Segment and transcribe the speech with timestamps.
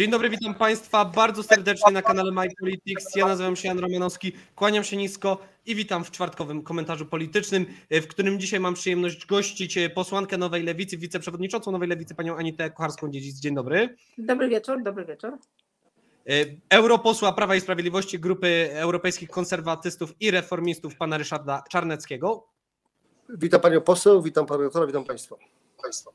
[0.00, 3.16] Dzień dobry, witam Państwa bardzo serdecznie na kanale My Politics.
[3.16, 8.06] Ja nazywam się Jan Romanowski, kłaniam się nisko i witam w czwartkowym komentarzu politycznym, w
[8.06, 13.40] którym dzisiaj mam przyjemność gościć posłankę Nowej Lewicy, wiceprzewodniczącą Nowej Lewicy, panią Anitę Kocharską-Dziedzic.
[13.40, 13.96] Dzień dobry.
[14.18, 15.38] Dobry wieczór, dobry wieczór.
[16.70, 22.46] Europosła Prawa i Sprawiedliwości, Grupy Europejskich Konserwatystów i Reformistów, pana Ryszarda Czarneckiego.
[23.28, 25.36] Witam panią poseł, witam pana redaktora, witam państwa.
[25.82, 26.10] państwa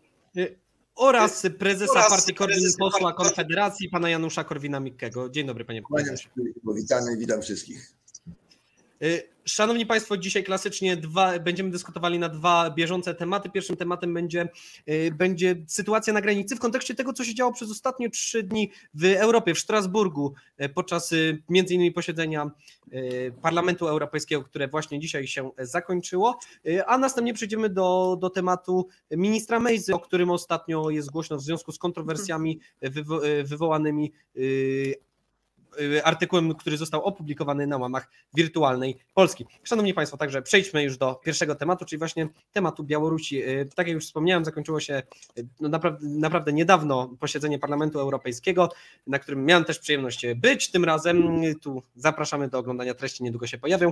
[0.96, 5.30] oraz prezesa oraz partii Korwin posła Konfederacji, pana Janusza Korwina-Mikkego.
[5.30, 6.30] Dzień dobry, panie prezesie.
[6.76, 7.94] Witamy, witam wszystkich.
[9.46, 13.50] Y, Szanowni Państwo, dzisiaj klasycznie dwa, będziemy dyskutowali na dwa bieżące tematy.
[13.50, 14.50] Pierwszym tematem będzie,
[14.90, 18.72] y, będzie sytuacja na granicy w kontekście tego, co się działo przez ostatnie trzy dni
[18.94, 21.14] w Europie, w Strasburgu, y, podczas
[21.50, 22.52] między innymi posiedzenia
[23.42, 26.40] Parlamentu Europejskiego, które właśnie dzisiaj się zakończyło,
[26.88, 31.72] a następnie przejdziemy do, do tematu ministra Mejzy, o którym ostatnio jest głośno w związku
[31.72, 34.96] z kontrowersjami wywo wywołanymi Y,
[36.04, 39.46] artykułem, który został opublikowany na łamach wirtualnej Polski.
[39.64, 43.44] Szanowni Państwo, także przejdźmy już do pierwszego tematu, czyli właśnie tematu Białorusi.
[43.44, 45.04] Y, tak jak już wspomniałem, zakończyło się
[45.38, 48.70] y, no naprawdę, naprawdę niedawno posiedzenie Parlamentu Europejskiego,
[49.08, 50.72] na którym miałem też przyjemność być.
[50.72, 53.92] Tym razem tu zapraszamy do oglądania treści, niedługo się pojawią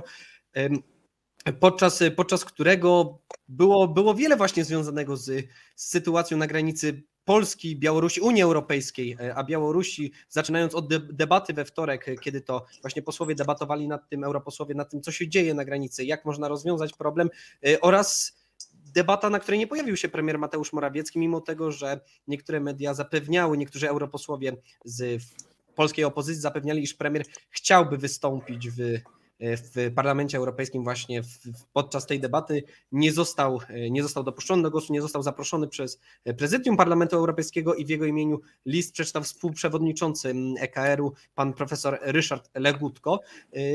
[1.60, 3.18] podczas, podczas którego
[3.48, 5.46] było, było wiele właśnie związanego z,
[5.76, 11.64] z sytuacją na granicy Polski, Białorusi, Unii Europejskiej, e, a Białorusi, zaczynając od debaty we
[11.64, 15.54] wtorek, e, kiedy to właśnie posłowie debatowali nad tym, europosłowie, nad tym, co się dzieje
[15.54, 17.30] na granicy, jak można rozwiązać problem
[17.66, 18.36] e, oraz
[18.94, 23.58] debata, na której nie pojawił się premier Mateusz Morawiecki, mimo tego, że niektóre media zapewniały,
[23.58, 25.22] niektórzy europosłowie z
[25.74, 28.78] polskiej opozycji zapewniali, iż premier chciałby wystąpić w
[29.44, 31.38] w Parlamencie Europejskim właśnie w,
[31.72, 32.62] podczas tej debaty
[32.92, 33.60] nie został,
[33.90, 36.00] nie został dopuszczony do głosu, nie został zaproszony przez
[36.38, 43.20] prezydium Parlamentu Europejskiego i w jego imieniu list przeczytał współprzewodniczący EKR-u pan profesor Ryszard Legutko.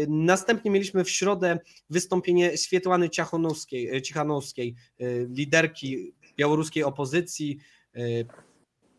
[0.07, 1.59] Następnie mieliśmy w środę
[1.89, 3.09] wystąpienie Świetłany
[4.03, 4.75] Ciachanowskiej,
[5.29, 7.57] liderki białoruskiej opozycji,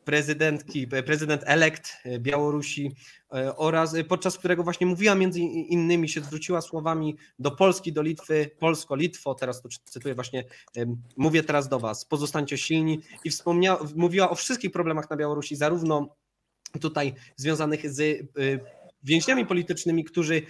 [0.05, 2.93] prezydentki, prezydent elekt Białorusi
[3.35, 8.51] e, oraz podczas którego właśnie mówiła między innymi się zwróciła słowami do Polski, do Litwy,
[8.59, 10.45] Polsko-Litwo, teraz to cytuję właśnie,
[11.17, 13.01] mówię teraz do was, pozostańcie silni.
[13.25, 16.17] I wspomniała, mówiła o wszystkich problemach na Białorusi, zarówno
[16.81, 18.25] tutaj związanych z e,
[19.03, 20.43] więźniami politycznymi, którzy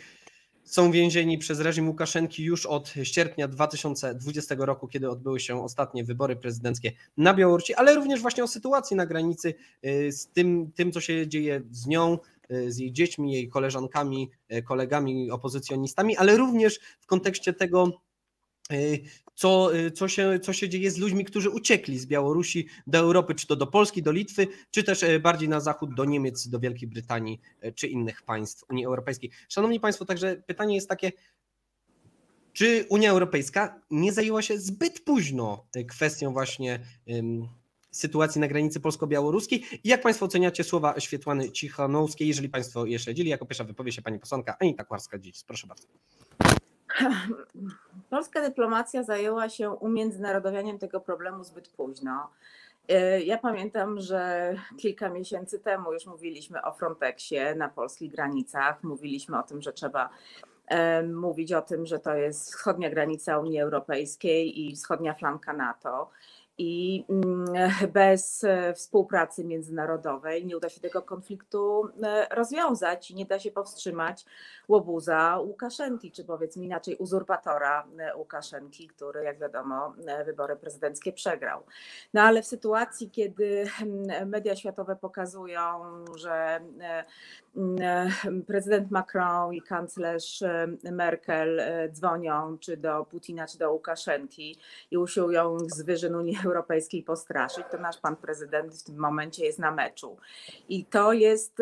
[0.71, 6.37] są więzieni przez reżim Łukaszenki już od sierpnia 2020 roku, kiedy odbyły się ostatnie wybory
[6.37, 9.55] prezydenckie na Białorusi, ale również właśnie o sytuacji na granicy
[9.85, 12.19] y, z tym, tym co się dzieje z nią,
[12.53, 18.01] y, z jej dziećmi, jej koleżankami, y, kolegami, opozycjonistami, ale również w kontekście tego,
[19.41, 23.35] co, y, co, się, co się dzieje z ludźmi, którzy uciekli z Białorusi do Europy,
[23.35, 26.61] czy to do Polski, do Litwy, czy też y, bardziej na zachód do Niemiec, do
[26.61, 27.41] Wielkiej Brytanii,
[27.75, 29.31] czy innych państw Unii Europejskiej.
[29.49, 31.13] Szanowni Państwo, także pytanie jest takie,
[32.53, 36.81] czy Unia Europejska nie zajęła się zbyt późno kwestią właśnie
[37.91, 39.65] sytuacji na granicy polsko-białoruskiej?
[39.85, 43.31] I jak Państwo oceniacie słowa Świetłany Cichanowskiej, jeżeli Państwo je śledzili?
[43.31, 45.45] Jako pierwsza wypowie się Pani posłanka Anita Kłarska-Dziedzic.
[45.47, 45.87] Proszę bardzo.
[48.11, 52.31] Polska dyplomacja zajęła się umiędzynarodowianiem tego problemu zbyt późno.
[52.89, 58.83] E, ja pamiętam, że kilka miesięcy temu już mówiliśmy o Frontexie na polskich granicach.
[58.83, 60.09] Mówiliśmy o tym, że trzeba
[60.67, 66.11] e, mówić o tym, że to jest wschodnia granica Unii Europejskiej i wschodnia flanka NATO
[66.61, 73.27] i mm, bez e, współpracy międzynarodowej nie uda się tego konfliktu e, rozwiązać i nie
[73.27, 74.25] da się powstrzymać
[74.69, 79.95] łobuza Łukaszenki, czy powiedzmy inaczej uzurpatora e, Łukaszenki, który jak wiadomo
[80.27, 81.63] wybory prezydenckie przegrał.
[82.15, 85.81] No ale w sytuacji, kiedy mm, media światowe pokazują,
[86.17, 86.61] że
[87.57, 90.43] mm, prezydent Macron i kanclerz
[90.93, 91.63] Merkel
[91.93, 94.57] dzwonią czy do Putina, czy do Łukaszenki
[94.91, 99.59] i usiłują z wyżyn Unii Europejskiej postraszyć, to nasz pan prezydent w tym momencie jest
[99.59, 100.17] na meczu.
[100.69, 101.59] I to jest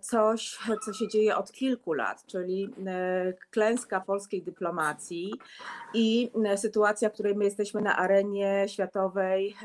[0.00, 5.32] coś, co się dzieje od kilku lat, czyli e, klęska polskiej dyplomacji
[5.94, 9.56] i e, sytuacja, w której my jesteśmy na arenie światowej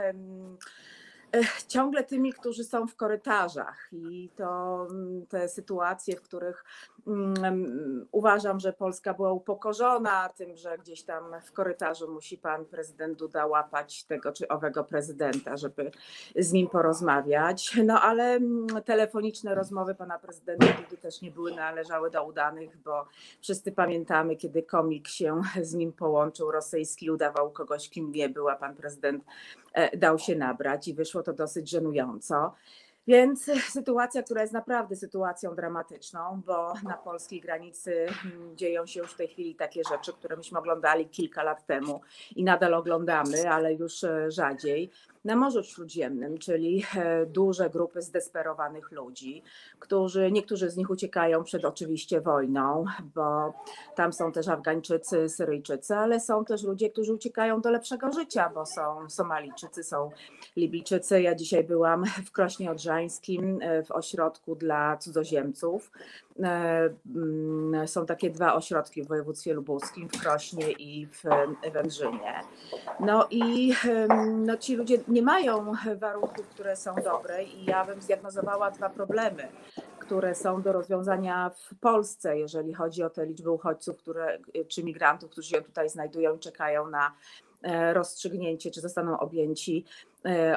[1.68, 6.66] ciągle tymi, którzy są w korytarzach i to mm, te sytuacje, w których
[7.06, 13.20] um, uważam, że Polska była upokorzona tym, że gdzieś tam w korytarzu musi pan prezydent
[13.20, 15.92] Duda łapać tego czy owego prezydenta, żeby
[16.36, 17.78] z nim porozmawiać.
[17.90, 23.06] No ale mm, telefoniczne rozmowy pana prezydenta Dudy też nie były należały do udanych, bo
[23.42, 28.56] wszyscy pamiętamy, kiedy komik się z nim połączył, rosyjski udawał kogoś, kim nie był, a
[28.56, 29.24] pan prezydent
[29.74, 32.54] E, dał się nabrać i wyszło to dosyć żenująco.
[33.10, 33.46] Więc
[33.78, 39.18] sytuacja, która jest naprawdę sytuacją dramatyczną, bo na polskiej granicy mm, dzieją się już w
[39.18, 42.02] tej chwili takie rzeczy, które myśmy oglądali kilka lat temu
[42.36, 44.92] i nadal oglądamy, ale już e, rzadziej.
[45.26, 49.44] Na Morzu Śródziemnym, czyli e, duże grupy zdesperowanych ludzi,
[49.80, 52.86] którzy niektórzy z nich uciekają przed oczywiście wojną,
[53.16, 53.54] bo
[53.96, 58.66] tam są też Afgańczycy, Syryjczycy, ale są też ludzie, którzy uciekają do lepszego życia, bo
[58.66, 60.10] są Somalijczycy, są
[60.56, 61.22] Libijczycy.
[61.22, 65.92] Ja dzisiaj byłam w Krośnie Odrzańskim e, w ośrodku dla cudzoziemców.
[66.44, 71.24] E, mm, są takie dwa ośrodki w województwie lubuskim, w Krośnie i w
[71.74, 72.34] Węgrzynie.
[73.00, 73.74] No i
[74.46, 79.48] no, ci ludzie nie mają warunków, które są dobre i ja bym zdiagnozowała dwa problemy,
[80.00, 85.32] które są do rozwiązania w Polsce, jeżeli chodzi o te liczby uchodźców które, czy migrantów,
[85.32, 87.14] którzy się tutaj znajdują i czekają na
[87.62, 89.86] e, rozstrzygnięcie, czy zostaną objęci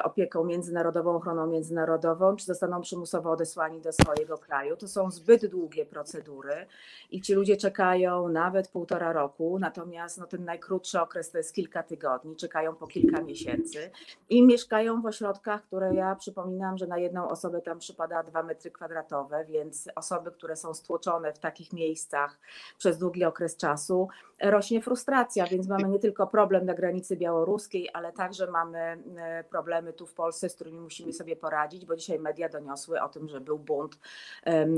[0.03, 4.77] opieką międzynarodową, ochroną międzynarodową, czy zostaną przymusowo odesłani do swojego kraju.
[4.77, 6.65] To są zbyt długie procedury
[7.11, 11.83] i ci ludzie czekają nawet półtora roku, natomiast no, ten najkrótszy okres to jest kilka
[11.83, 13.91] tygodni, czekają po kilka miesięcy
[14.29, 18.71] i mieszkają w ośrodkach, które ja przypominam, że na jedną osobę tam przypada dwa metry
[18.71, 22.39] kwadratowe, więc osoby, które są stłoczone w takich miejscach
[22.77, 24.07] przez długi okres czasu,
[24.41, 28.79] rośnie frustracja, więc mamy nie tylko problem na granicy białoruskiej, ale także mamy
[29.17, 33.09] e, problemy tu w Polsce, z którymi musimy sobie poradzić, bo dzisiaj media doniosły o
[33.09, 33.99] tym, że był bunt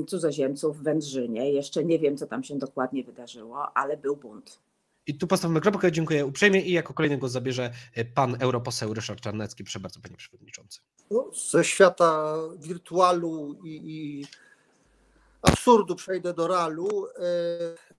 [0.08, 1.52] cudzoziemców w Wędrzynie.
[1.52, 4.60] Jeszcze nie wiem, co tam się dokładnie wydarzyło, ale był bunt.
[5.08, 9.22] I tu postawmy kropkę, dziękuję uprzejmie i jako kolejny głos zabierze e, pan europoseł Ryszard
[9.22, 9.64] Czarnecki.
[9.64, 10.80] Proszę bardzo, panie przewodniczący.
[11.12, 14.26] No, ze świata wirtualu i, i
[15.42, 17.12] absurdu przejdę do realu, e,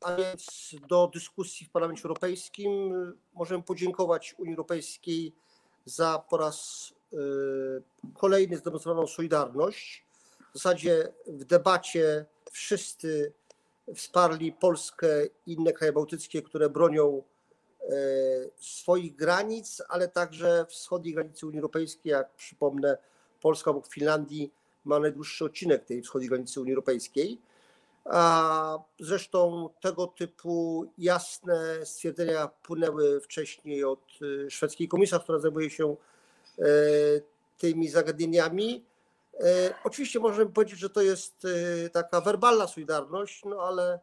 [0.00, 2.70] a więc do dyskusji w Parlamencie Europejskim.
[3.34, 5.34] Możemy podziękować Unii Europejskiej
[5.86, 7.16] za po raz y,
[8.14, 10.04] kolejny zdemonstrowaną solidarność.
[10.50, 13.32] W zasadzie w debacie wszyscy
[13.94, 17.22] wsparli Polskę i inne kraje bałtyckie, które bronią
[17.82, 17.86] y,
[18.60, 22.10] swoich granic, ale także wschodniej granicy Unii Europejskiej.
[22.10, 22.98] Jak przypomnę,
[23.40, 24.52] Polska obok Finlandii
[24.84, 27.40] ma najdłuższy odcinek tej wschodniej granicy Unii Europejskiej.
[28.10, 35.96] A zresztą tego typu jasne stwierdzenia płynęły wcześniej od y, szwedzkiej komisarz, która zajmuje się
[36.58, 36.64] e,
[37.58, 38.84] tymi zagadnieniami.
[39.40, 44.00] E, oczywiście możemy powiedzieć, że to jest e, taka werbalna solidarność, no ale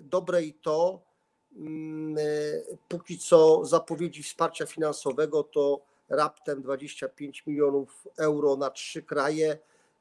[0.00, 1.02] dobre i to.
[1.56, 2.16] Mm,
[2.88, 9.58] póki co zapowiedzi wsparcia finansowego to raptem 25 milionów euro na trzy kraje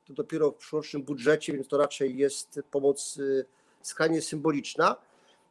[0.09, 3.45] to dopiero w przyszłorocznym budżecie, więc to raczej jest pomoc y,
[3.81, 4.95] skrajnie symboliczna.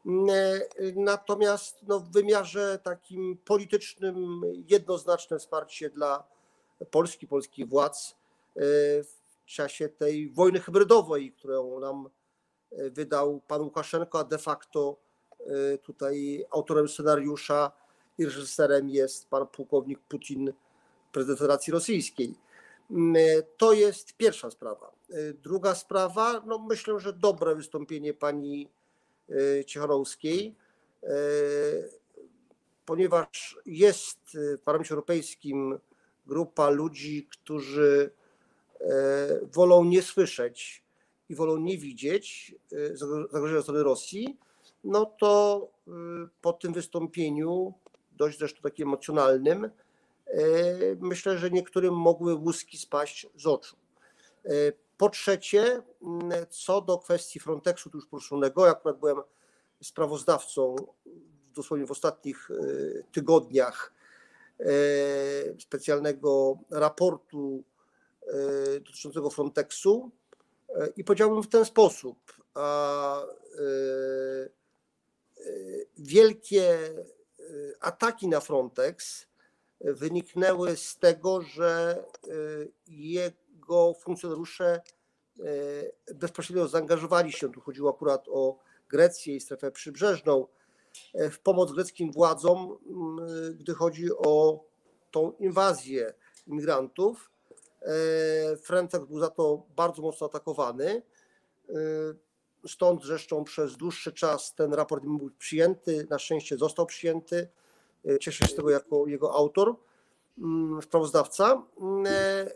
[0.07, 0.61] Mm, e,
[0.97, 6.25] natomiast no, w wymiarze takim politycznym jednoznaczne wsparcie dla
[6.91, 8.61] Polski, polskich władz e,
[9.03, 12.09] w czasie tej wojny hybrydowej, którą nam
[12.73, 14.97] e, wydał pan Łukaszenko, a de facto
[15.83, 17.73] tutaj autorem scenariusza
[18.19, 20.53] i reżyserem jest pan pułkownik Putin,
[21.13, 22.35] prezydent Federacji Rosyjskiej.
[22.91, 23.17] Mm,
[23.57, 24.93] to jest pierwsza sprawa.
[25.11, 28.69] E, druga sprawa, no myślę, że dobre wystąpienie pani
[29.29, 30.55] e, Ciechanowskiej,
[32.87, 34.19] ponieważ jest
[34.59, 35.79] w Parlamencie Europejskim
[36.27, 38.11] grupa ludzi, którzy
[39.53, 40.85] wolą nie słyszeć
[41.29, 42.55] i wolą nie widzieć
[43.33, 44.39] zagrożenia strony Rosji,
[44.85, 45.69] no to
[46.41, 47.75] po tym wystąpieniu,
[48.13, 49.71] dość zresztą takim emocjonalnym,
[51.01, 53.77] myślę, że niektórym mogły łuski spaść z oczu.
[54.45, 54.51] E,
[54.97, 55.83] po trzecie,
[56.51, 59.19] co do kwestii Frontexu, tu już poruszonego, ja akurat byłem
[59.83, 60.77] sprawozdawcą
[61.55, 62.55] dosłownie w ostatnich e,
[63.13, 63.93] tygodniach
[65.61, 67.65] specjalnego raportu
[68.75, 70.11] dotyczącego Frontexu
[70.97, 72.19] i powiedziałbym w ten sposób,
[72.55, 73.23] a
[75.99, 76.79] wielkie
[77.81, 79.27] ataki na Frontex
[79.81, 84.81] wyniknęły z tego, że y, jego funkcjonariusze
[85.41, 88.59] y, bezpośrednio zaangażowali się, tu chodziło akurat o
[88.89, 90.47] Grecję i strefę przybrzeżną,
[91.15, 92.79] y, w pomoc greckim władzom,
[93.55, 94.65] gdy chodzi o
[95.11, 96.15] tą inwazję
[96.47, 97.31] imigrantów.
[98.63, 101.03] Frontex był za to bardzo mocno atakowany.
[102.67, 106.07] Stąd zresztą przez dłuższy czas ten raport nie był przyjęty.
[106.11, 107.49] Na szczęście został przyjęty.
[108.05, 109.77] E, cieszę się z tego jako jego autor,
[110.39, 111.63] mm, sprawozdawca.
[111.81, 112.49] Mm, e, e,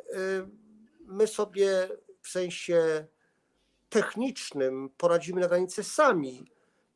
[1.06, 1.88] my sobie
[2.20, 3.06] w sensie
[3.88, 6.50] technicznym poradzimy na granicy sami.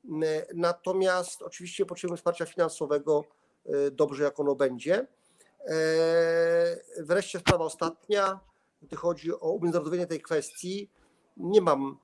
[0.04, 0.22] Mm,
[0.54, 3.24] natomiast oczywiście potrzebujemy wsparcia finansowego,
[3.92, 5.06] dobrze jak ono będzie.
[6.98, 8.40] Wreszcie sprawa ostatnia.
[8.82, 10.90] gdy chodzi o umiędzynarodowienie tej kwestii,
[11.36, 11.98] nie mam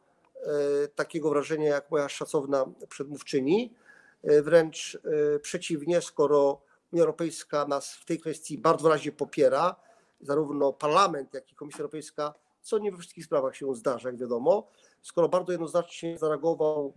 [0.94, 3.75] takiego wrażenia jak moja szacowna przedmówczyni.
[4.23, 6.61] E, Wręcz e, przeciwnie, skoro
[6.93, 9.76] Unia Europejska nas w tej kwestii bardzo wyraźnie popiera,
[10.21, 14.69] zarówno Parlament, jak i Komisja Europejska, co nie we wszystkich sprawach się zdarza, jak wiadomo,
[15.02, 16.95] skoro bardzo jednoznacznie zareagował,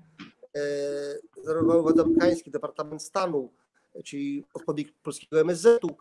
[0.55, 0.61] e,
[1.43, 3.49] zareagował amerykański, Departament Stanu,
[4.03, 5.97] czyli odpowiednik polskiego MSZ-u,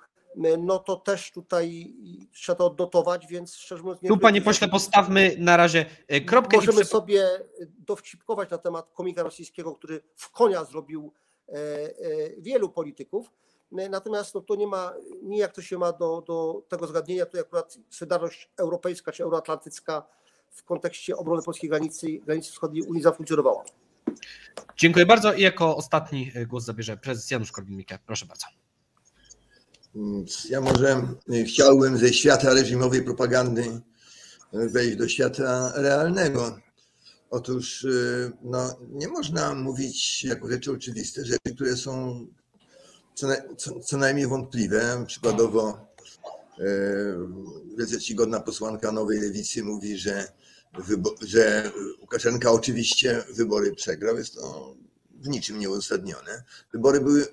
[0.58, 1.94] no to też tutaj
[2.32, 4.02] trzeba to odnotować, więc szczerze mówiąc...
[4.02, 6.56] nie Tu, panie pośle, postawmy na razie e, kropkę.
[6.56, 7.28] Możemy przy- sobie
[7.78, 11.12] dowcipkować na temat komika rosyjskiego, który w konia zrobił
[11.48, 11.92] e, e,
[12.38, 13.30] wielu polityków.
[13.90, 17.26] Natomiast no, to nie ma nijak to się ma do, do tego zagadnienia.
[17.26, 20.06] Tu akurat solidarność europejska czy euroatlantycka
[20.50, 23.64] w kontekście obrony polskiej granicy, granicy wschodniej Unii zafunkcjonowała.
[24.76, 27.98] Dziękuję bardzo i jako ostatni głos zabierze prezes Janusz Korwin-Mikke.
[28.06, 28.46] Proszę bardzo.
[30.50, 33.80] Ja może y, chciałbym ze świata reżimowej propagandy
[34.54, 36.58] y, wejść do świata realnego.
[37.30, 42.26] Otóż y, no, nie można mówić jako rzeczy oczywiste, rzeczy, które są
[43.14, 45.04] co, co, co najmniej wątpliwe.
[45.06, 45.94] Przykładowo
[47.78, 50.28] wielce czcigodna posłanka Nowej Lewicy mówi, że,
[51.26, 54.18] że Łukaszenka oczywiście wybory przegrał.
[54.18, 54.74] Jest to
[55.20, 56.44] w niczym nieuzasadnione.
[56.72, 57.26] Wybory były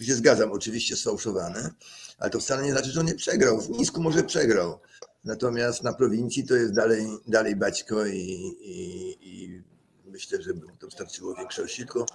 [0.00, 1.70] tu się zgadzam, oczywiście sfałszowane,
[2.18, 3.60] ale to wcale nie znaczy, że on nie przegrał.
[3.60, 4.78] W Mińsku może przegrał.
[5.24, 8.18] Natomiast na prowincji to jest dalej, dalej baćko i,
[8.60, 9.62] i, i
[10.06, 11.76] myślę, że by mu to wystarczyło większości.
[11.76, 12.06] Tylko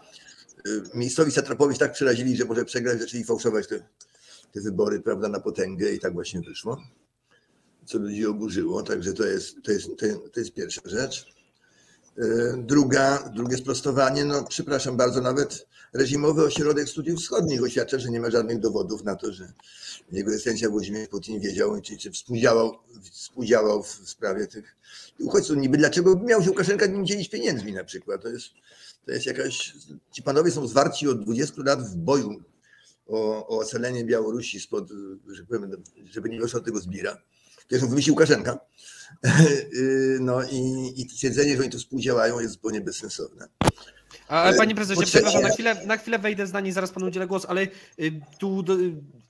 [0.67, 3.79] y, miejscowi satrapowie tak przerazili, że może przegrać, zaczęli fałszować te,
[4.51, 6.83] te wybory prawda, na potęgę i tak właśnie wyszło.
[7.85, 11.34] Co ludzi oburzyło, także to jest, to jest, to jest, to jest pierwsza rzecz.
[12.17, 18.19] Y, Druga, drugie sprostowanie, no przepraszam bardzo, nawet reżimowy ośrodek studiów wschodnich oświadcza, że nie
[18.19, 19.53] ma żadnych dowodów na to, że
[20.11, 22.77] jego ekscelencja Włodzimierz Putin wiedział, czy, czy współdziałał,
[23.11, 24.75] współdziałał w sprawie tych
[25.19, 25.57] uchodźców.
[25.57, 28.21] Niby dlaczego miał się Łukaszenka nim dzielić pieniędzmi na przykład?
[28.21, 28.47] To jest,
[29.05, 29.73] to jest jakaś...
[30.11, 32.43] Ci panowie są zwarci od 20 lat w boju
[33.07, 34.89] o, o ocalenie Białorusi spod,
[35.27, 37.21] że powiem, żeby nie wyszło tego zbira.
[37.69, 38.59] Zresztą wymyślił Łukaszenka.
[40.19, 43.47] No i, i twierdzenie, że oni tu współdziałają jest zupełnie bezsensowne.
[44.27, 47.07] A, E, panie prezesie, przepraszam, na chwilę, na chwilę wejdę w zdanie i zaraz panu
[47.07, 47.61] udzielę głos, ale
[47.99, 48.63] y, tu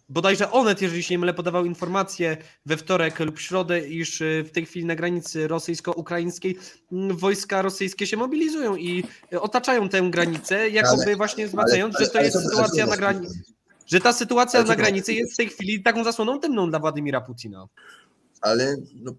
[0.09, 4.51] bodajże Onet, jeżeli się nie mylę, podawał informację we wtorek lub środę, iż y, w
[4.51, 6.57] tej chwili na granicy rosyjsko-ukraińskiej
[6.91, 9.03] mm, wojska rosyjskie się mobilizują i
[9.33, 12.97] y, otaczają tę granicę, jakoby Ale- właśnie wzmacniając, ale- że to ale jest sytuacja na
[12.97, 13.39] granicy.
[13.87, 17.21] Że ta sytuacja Ale na granicy jest w tej chwili taką zasłoną dymną dla Władimira
[17.21, 17.67] Putina.
[18.41, 19.13] ale no,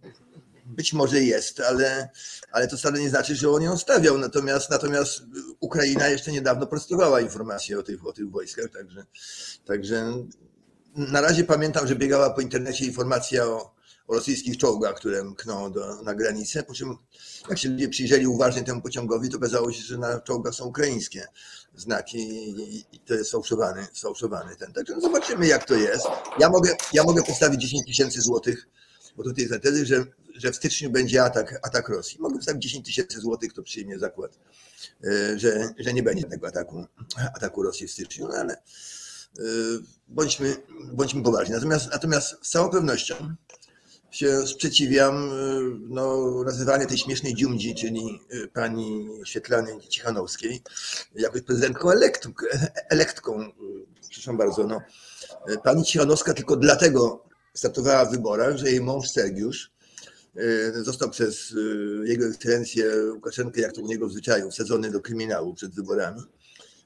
[0.66, 2.08] być może jest, ale,
[2.52, 4.18] ale to wcale nie znaczy, że on ją stawiał.
[4.18, 5.22] Natomiast, natomiast
[5.60, 9.06] Ukraina jeszcze niedawno prostowała informacje o tych, o tych wojskach, także,
[9.64, 10.12] także
[10.96, 13.74] na razie pamiętam, że biegała po internecie informacja o,
[14.06, 16.96] o rosyjskich czołgach, które mkną do, na granicę, po czym
[17.50, 21.26] jak się ludzie przyjrzeli uważnie temu pociągowi, to okazało się, że na czołgach są ukraińskie
[21.74, 24.72] znaki i, i to jest sfałszowany, sfałszowany ten.
[24.72, 26.06] Także no zobaczymy jak to jest.
[26.38, 28.68] Ja mogę, ja mogę postawić 10 tysięcy złotych
[29.16, 30.04] bo tutaj jest tezy, że,
[30.34, 32.20] że w styczniu będzie atak, atak Rosji.
[32.20, 34.38] Mogę wstawić 10 tysięcy złotych, kto przyjmie zakład,
[35.04, 36.86] e, że, że nie będzie tego ataku,
[37.34, 39.42] ataku Rosji w styczniu, no ale e,
[40.08, 40.56] bądźmy,
[40.92, 41.54] bądźmy poważni.
[41.54, 43.14] Natomiast, natomiast z całą pewnością
[44.10, 45.32] się sprzeciwiam e,
[45.88, 48.20] no, nazywanie tej śmiesznej dziumdzi, czyli
[48.52, 50.62] pani Świetlany Cichanowskiej,
[51.14, 52.32] jakoś prezydentką elektką,
[52.88, 53.52] elektką
[54.00, 54.80] przepraszam bardzo, no.
[55.64, 59.72] Pani Cichanowska tylko dlatego startowała w wyborach, że jej mąż Sergiusz
[60.36, 61.54] e, został przez
[62.04, 62.84] e, jego ekscelencję
[63.14, 66.22] Łukaszenkę, jak to u niego w zwyczaju, wsadzony do kryminału przed wyborami.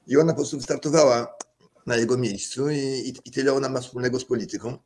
[0.07, 1.37] I ona po prostu startowała
[1.85, 4.77] na jego miejscu i, i, i tyle ona ma wspólnego z polityką.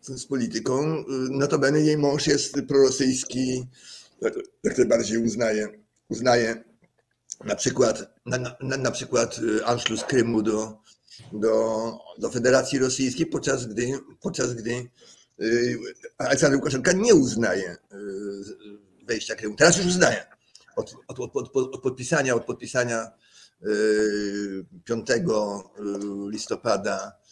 [0.00, 0.82] Z, polityką.
[0.82, 3.66] E, Notabene jej mąż jest prorosyjski,
[4.64, 5.68] jak, najbardziej uznaje,
[6.08, 6.64] uznaje
[7.44, 10.81] na przykład, na, na, na przykład Anschluss Krymu do,
[11.32, 14.90] do, do Federacji Rosyjskiej, podczas gdy, podczas gdy
[15.40, 15.78] y,
[16.18, 17.96] Aleksander Łukaszenka nie uznaje y,
[19.04, 19.56] wejścia Krymu.
[19.56, 20.26] Teraz już uznaje.
[20.76, 23.10] Od, od, od, od, od podpisania, od podpisania
[23.62, 25.06] y, 5
[26.28, 27.22] listopada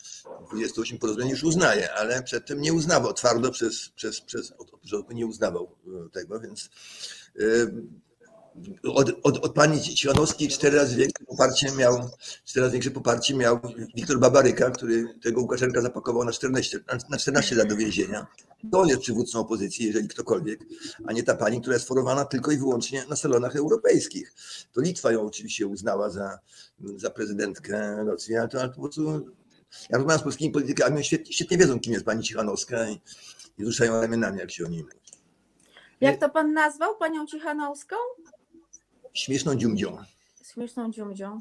[0.49, 4.53] 28 porozumień już uznaje, ale przedtem nie uznawał twardo przez, przez, przez
[5.11, 6.71] nie uznawał y, tego, więc
[7.37, 7.73] y,
[8.85, 12.11] od, od, od pani Ciwanowskiej cztery razy większe poparcie miał,
[12.45, 13.61] cztery razy większe poparcie miał
[13.97, 16.81] Wiktor Babaryka, który tego Łukaszenka zapakował na 14,
[17.11, 18.27] na 14 lat do więzienia.
[18.73, 20.61] To on jest przywódcą opozycji, jeżeli ktokolwiek,
[21.07, 24.33] a nie ta pani, która jest forowana tylko i wyłącznie na salonach europejskich.
[24.73, 26.39] To Litwa ją oczywiście uznała za,
[26.97, 29.31] za prezydentkę Rosji, ale to, ale po prostu...
[29.91, 33.01] Ja rozmawiam z polskimi politykami, świetnie, świetnie wiedzą, kim jest pani Cichanowska i,
[33.59, 35.01] i ruszają ramionami, jak się o niej mówi.
[36.01, 37.97] Jak to pan nazwał panią Cichanowską?
[39.15, 39.99] Śmieszną dziumdzią.
[40.53, 41.39] Śmieszną dziumdzią.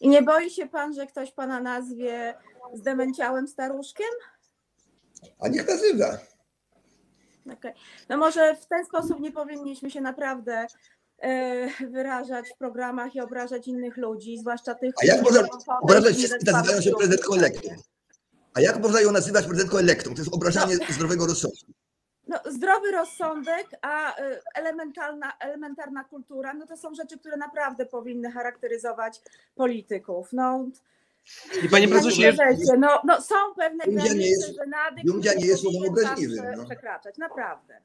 [0.00, 2.34] I nie boi się pan, że ktoś pana nazwie
[2.74, 4.06] zdemęciałym staruszkiem?
[5.40, 6.18] A niech nazywa.
[7.52, 7.72] Okej.
[8.08, 10.66] No może w ten sposób nie powinniśmy się naprawdę
[11.18, 16.16] e, wyrażać w programach i obrażać innych ludzi, zwłaszcza tych, A jak którzy można obrażać
[16.16, 17.70] wszystkich, nazywają się prezydentką grupy elektrą?
[18.54, 20.14] A jak można ją nazywać prezydentką elektą?
[20.14, 21.72] To jest obrażanie zdrowego rozsądku.
[22.30, 28.30] No, zdrowy rozsądek, a y, elementarna, elementarna kultura, no to są rzeczy, które naprawdę powinny
[28.32, 29.20] charakteryzować
[29.54, 30.28] polityków.
[30.32, 30.64] No,
[31.64, 34.66] I panie panie prezesie, prezesie, no, no są pewne nie granice, jest- które
[35.34, 36.64] nie jest powinien pan obraźliwym, prze- no.
[36.64, 37.80] przekraczać, naprawdę.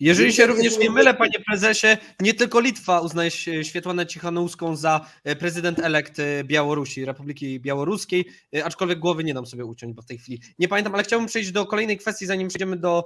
[0.00, 1.86] Jeżeli się również nie mylę, panie prezesie,
[2.20, 8.24] nie tylko Litwa uznaje się Świetłanę Cichanowską za e, prezydent elekt e, Białorusi, Republiki Białoruskiej,
[8.54, 11.28] e, aczkolwiek głowy nie dam sobie uciąć, bo w tej chwili nie pamiętam, ale chciałbym
[11.28, 13.04] przejść do kolejnej kwestii, zanim przejdziemy do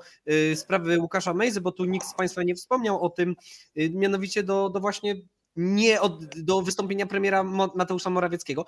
[0.55, 3.37] sprawy Łukasza Mejzy, bo tu nikt z państwa nie wspomniał o tym,
[3.77, 5.15] mianowicie do, do właśnie
[5.57, 7.43] nie od, do wystąpienia premiera
[7.75, 8.65] Mateusza Morawieckiego,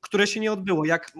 [0.00, 0.84] które się nie odbyło.
[0.84, 1.12] Jak,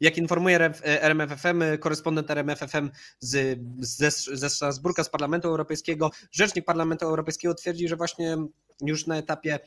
[0.00, 7.54] jak informuje RMFFM, korespondent RMFFM z, ze, ze Strasburga, z Parlamentu Europejskiego, rzecznik Parlamentu Europejskiego
[7.54, 8.36] twierdzi, że właśnie
[8.80, 9.58] już na etapie,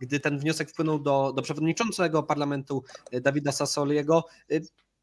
[0.00, 2.84] gdy ten wniosek wpłynął do, do przewodniczącego parlamentu
[3.14, 4.24] y, Dawida Sassoliego,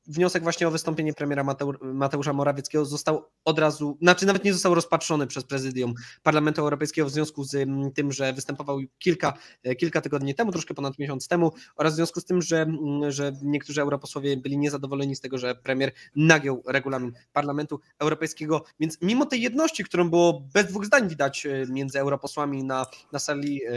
[0.07, 4.75] wniosek właśnie o wystąpienie premiera Mateu- Mateusza Morawieckiego został od razu, znaczy nawet nie został
[4.75, 9.33] rozpatrzony przez prezydium Parlamentu Europejskiego w związku z ym, tym, że występował kilka,
[9.63, 13.11] e, kilka tygodni temu, troszkę ponad miesiąc temu, oraz w związku z tym, że, mm,
[13.11, 18.63] że niektórzy europosłowie byli niezadowoleni z tego, że premier nagiął regulamin Parlamentu Europejskiego.
[18.79, 23.19] Więc mimo tej jedności, którą było bez dwóch zdań widać e, między europosłami na, na
[23.19, 23.71] sali e,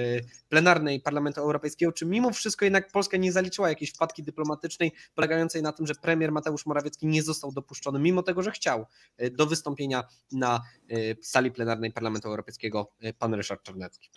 [0.49, 5.73] plenarnej Parlamentu Europejskiego, czy mimo wszystko jednak Polska nie zaliczyła jakiejś wpadki dyplomatycznej polegającej na
[5.73, 10.05] tym, że premier Mateusz Morawiecki nie został dopuszczony, mimo tego, że chciał e, do wystąpienia
[10.33, 14.11] na e, sali plenarnej Parlamentu Europejskiego e, pan Ryszard Czarnecki.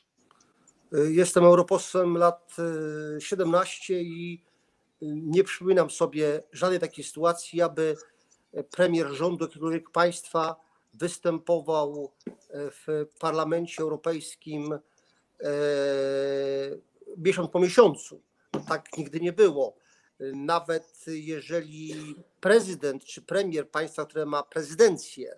[0.92, 2.56] Jestem europosłem lat
[3.18, 4.44] e, 17 i
[5.02, 7.96] nie przypominam sobie żadnej takiej sytuacji, aby
[8.72, 10.56] premier rządu jakiegokolwiek państwa
[10.94, 12.12] występował
[12.54, 14.80] w Parlamencie Europejskim
[17.18, 18.22] miesiąc po miesiącu.
[18.68, 19.76] Tak nigdy nie było.
[20.20, 25.38] Nawet jeżeli prezydent czy premier państwa, które ma prezydencję e,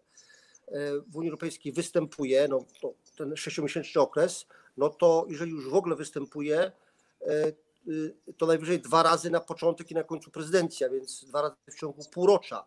[1.07, 2.65] w Unii Europejskiej występuje, no
[3.17, 4.45] ten sześciomiesięczny okres,
[4.77, 6.71] no to jeżeli już w ogóle występuje,
[7.21, 7.51] e,
[7.87, 11.79] y, to najwyżej dwa razy na początek i na końcu prezydencja, więc dwa razy w
[11.79, 12.65] ciągu półrocza.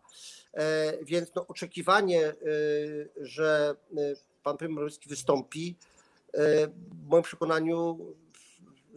[0.53, 2.33] E, Więc no, oczekiwanie,
[3.21, 3.75] że
[4.43, 5.75] pan premier Morawiecki wystąpi,
[6.33, 7.99] e, w moim przekonaniu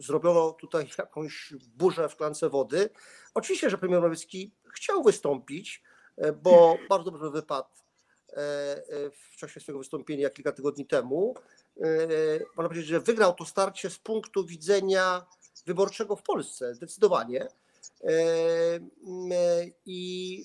[0.05, 2.89] zrobiono tutaj jakąś burzę w klance wody.
[3.33, 5.83] Oczywiście, że premier Morawiecki chciał wystąpić,
[6.17, 7.69] e, bo bardzo dobrze wypadł
[8.29, 11.35] e, e, w czasie swojego wystąpienia kilka tygodni temu.
[12.57, 15.25] Można powiedzieć, że wygrał to starcie z punktu widzenia
[15.65, 17.47] wyborczego w Polsce, zdecydowanie.
[19.85, 20.43] I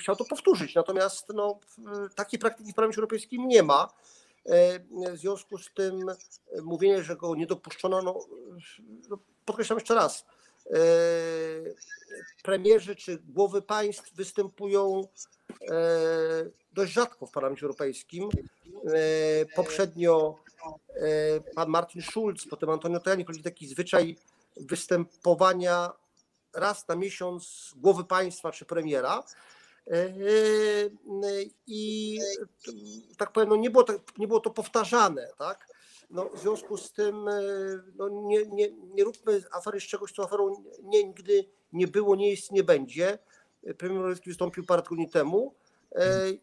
[0.00, 0.74] chciał to powtórzyć.
[0.74, 1.60] Natomiast no,
[2.14, 3.88] takiej praktyki w Parlamencie Europejskim nie ma.
[4.48, 4.78] E,
[5.12, 6.16] W związku z tym e,
[6.62, 8.26] mówienie, że go nie dopuszczono, no,
[9.08, 10.24] no, podkreślam jeszcze raz,
[10.66, 10.78] e,
[12.42, 15.08] premierzy czy głowy państw występują
[16.72, 18.28] dość rzadko w Parlamencie Europejskim.
[19.54, 20.38] Poprzednio
[21.54, 24.16] pan Martin Schulz, potem Antonio Tajani prowadzi taki zwyczaj
[24.56, 25.92] występowania
[26.54, 29.22] raz na miesiąc głowy państwa czy premiera.
[29.90, 30.08] E,
[31.66, 32.18] I
[32.68, 32.72] e,
[33.16, 35.68] tak powiem, no nie, było, to- nie było to powtarzane, tak?
[36.10, 37.40] No, w związku z tym e,
[37.96, 42.30] no nie, nie, nie róbmy afery z czegoś, co aferą nie, nigdy nie było, nie
[42.30, 43.18] jest, nie będzie.
[43.78, 45.54] Premier Morawiecki wystąpił parę tygodni temu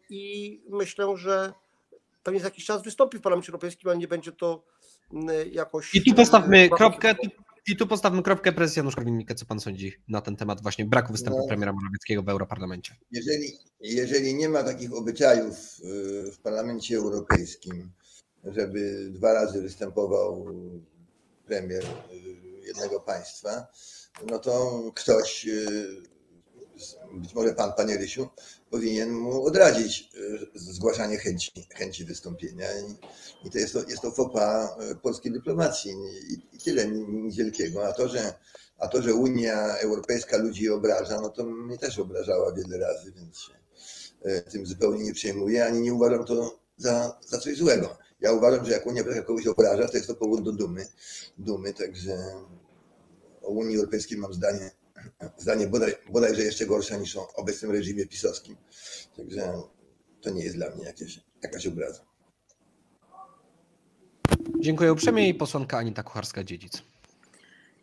[0.10, 1.54] i myślę, że
[2.24, 4.64] pewnie za jakiś czas wystąpi w Parlamencie Europejskim, ale nie będzie to
[5.52, 5.96] jakoś...
[5.96, 7.16] I tu postawmy kropkę.
[7.68, 8.52] I tu postawmy kropkę.
[8.52, 11.48] Prezes Janusz Korwin-Mikke, co pan sądzi na ten temat właśnie braku występu No.
[11.48, 12.96] premiera Morawieckiego w Europarlamencie?
[13.12, 15.56] Jeżeli, jeżeli nie ma takich obyczajów
[16.28, 17.92] y, w Parlamencie Europejskim,
[18.44, 20.46] żeby dwa razy występował
[21.46, 21.88] premier y,
[22.68, 23.68] jednego państwa,
[24.32, 26.04] no to ktoś, y,
[27.14, 28.30] być może pan, panie Rysiu,
[28.74, 32.68] powinien mu odradzić y, zgłaszanie chęci, chęci wystąpienia.
[33.46, 35.92] I, to jest to, jest to fopa y, polskiej dyplomacji
[36.30, 37.88] i, i tyle, nic wielkiego.
[37.88, 38.34] A to, że
[38.78, 43.40] a to, że Unia Europejska ludzi obraża, no to mnie też obrażała wiele razy, więc
[43.40, 43.54] się
[44.22, 47.98] e, tym zupełnie nie przejmuję, ani nie uważam to za, za coś złego.
[48.22, 50.88] Ja uważam, że jak Unia Europejska kogoś obraża, to jest to powód do dumy.
[51.38, 52.18] dumy także
[53.42, 54.72] o Unii Europejskiej mam zdanie,
[55.38, 58.56] zdanie bodaj, bodajże jeszcze gorsze niż o obecnym reżimie pisowskim.
[59.18, 59.54] Także
[60.22, 62.06] to nie jest dla mnie jakieś, jakaś obraza.
[64.60, 66.82] Dziękuję uprzejmie i posłanka Anita Kucharska-Dziedzic.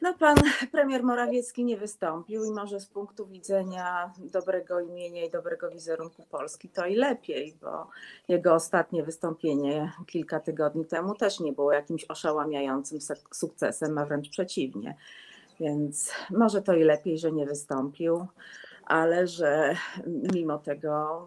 [0.00, 0.36] No, pan
[0.72, 6.68] premier Morawiecki nie wystąpił i może z punktu widzenia dobrego imienia i dobrego wizerunku Polski
[6.68, 7.90] to i lepiej, bo
[8.28, 12.98] jego ostatnie wystąpienie kilka tygodni temu też nie było jakimś oszałamiającym
[13.32, 14.96] sukcesem, a wręcz przeciwnie.
[15.60, 18.26] Więc może to i lepiej, że nie wystąpił,
[18.84, 21.26] ale że mimo tego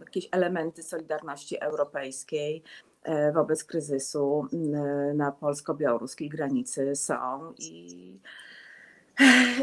[0.00, 2.62] jakieś elementy solidarności europejskiej
[3.02, 8.20] e, wobec kryzysu mm, na polsko-białoruskiej granicy są i,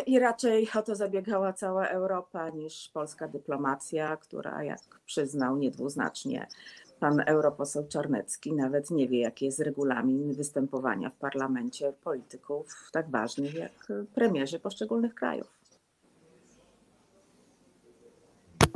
[0.05, 6.47] i raczej o to zabiegała cała Europa niż polska dyplomacja, która jak przyznał niedwuznacznie
[6.99, 13.53] pan europoseł Czarnecki nawet nie wie jaki jest regulamin występowania w parlamencie polityków tak ważnych
[13.53, 15.47] jak premierzy poszczególnych krajów.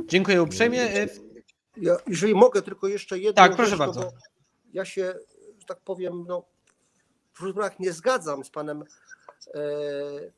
[0.06, 1.08] Dziękuję uprzejmie.
[1.76, 4.12] Ja, jeżeli mogę, tylko jeszcze jedną Tak, proszę rzecz, bardzo.
[4.72, 5.14] Ja się,
[5.58, 6.44] że tak powiem, no,
[7.32, 8.84] w różnych sprawach nie zgadzam z panem
[9.54, 9.60] e,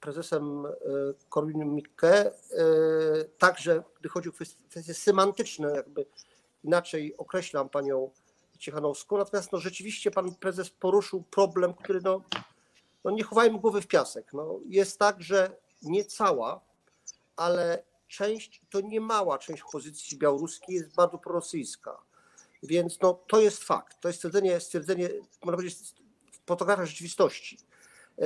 [0.01, 0.71] prezesem e,
[1.29, 2.33] Korwinem Mikke, e,
[3.39, 6.07] także gdy chodzi o kwestie, kwestie semantyczne, jakby
[6.65, 8.11] inaczej określam panią
[8.59, 12.23] Ciechanowską, natomiast no, rzeczywiście pan prezes poruszył problem, który no,
[13.05, 14.33] no nie chowajmy głowy w piasek.
[14.33, 16.61] No, jest tak, że nie cała,
[17.37, 21.99] ale część, to nie mała część opozycji białoruskiej jest bardzo prorosyjska.
[22.63, 24.01] Więc no, to jest fakt.
[24.01, 25.09] To jest stwierdzenie, stwierdzenie
[25.45, 25.79] można powiedzieć,
[26.47, 27.59] fotografia rzeczywistości.
[28.19, 28.25] E,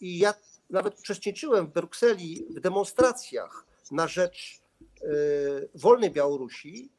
[0.00, 0.34] I ja
[0.70, 4.60] nawet uczestniczyłem w Brukseli w demonstracjach na rzecz
[5.02, 5.06] e,
[5.74, 6.90] wolnej Białorusi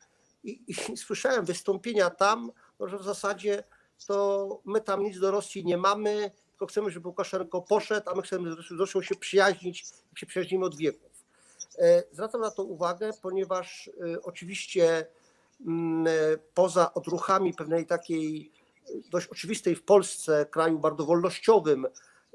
[0.45, 3.63] i, i słyszałem wystąpienia tam, no, że w zasadzie
[4.07, 8.21] to my tam nic do Rosji nie mamy, tylko chcemy, żeby Łukaszenko poszedł, a my
[8.21, 11.11] chcemy z Rosją się przyjaźnić i się przyjaźnimy od wieków.
[11.77, 15.07] E, Zwracam na to uwagę, ponieważ e, oczywiście
[15.65, 18.51] mm, e, poza odruchami pewnej takiej
[19.11, 21.87] dość oczywistej w Polsce, kraju bardzo wolnościowym,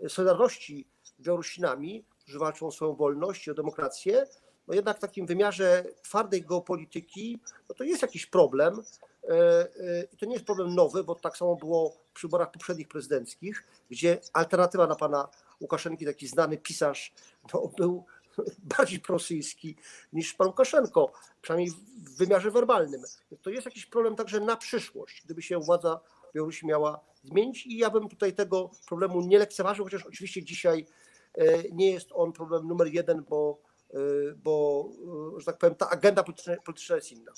[0.09, 4.27] solidarności z Białorusinami, którzy walczą o swoją wolność i o demokrację,
[4.70, 8.83] no jednak w takim wymiarze twardej geopolityki, no to jest jakiś problem.
[9.24, 12.88] E, e, I to nie jest problem nowy, bo tak samo było przy wyborach poprzednich
[12.88, 15.28] prezydenckich, gdzie alternatywa na pana
[15.61, 17.12] Łukaszenki, taki znany pisarz,
[17.54, 18.04] no, był
[18.78, 19.76] bardziej prorosyjski
[20.12, 23.02] niż pan Łukaszenko, przynajmniej w wymiarze werbalnym.
[23.42, 26.00] To jest jakiś problem także na przyszłość, gdyby się władza
[26.35, 30.87] Białorusi miała zmienić i ja bym tutaj tego problemu nie lekceważył, chociaż oczywiście dzisiaj
[31.35, 33.69] e, nie jest on problem numer jeden, bo,
[34.37, 34.88] bo
[35.37, 37.33] e, że tak powiem, ta agenda polityczna, polityczna jest inna.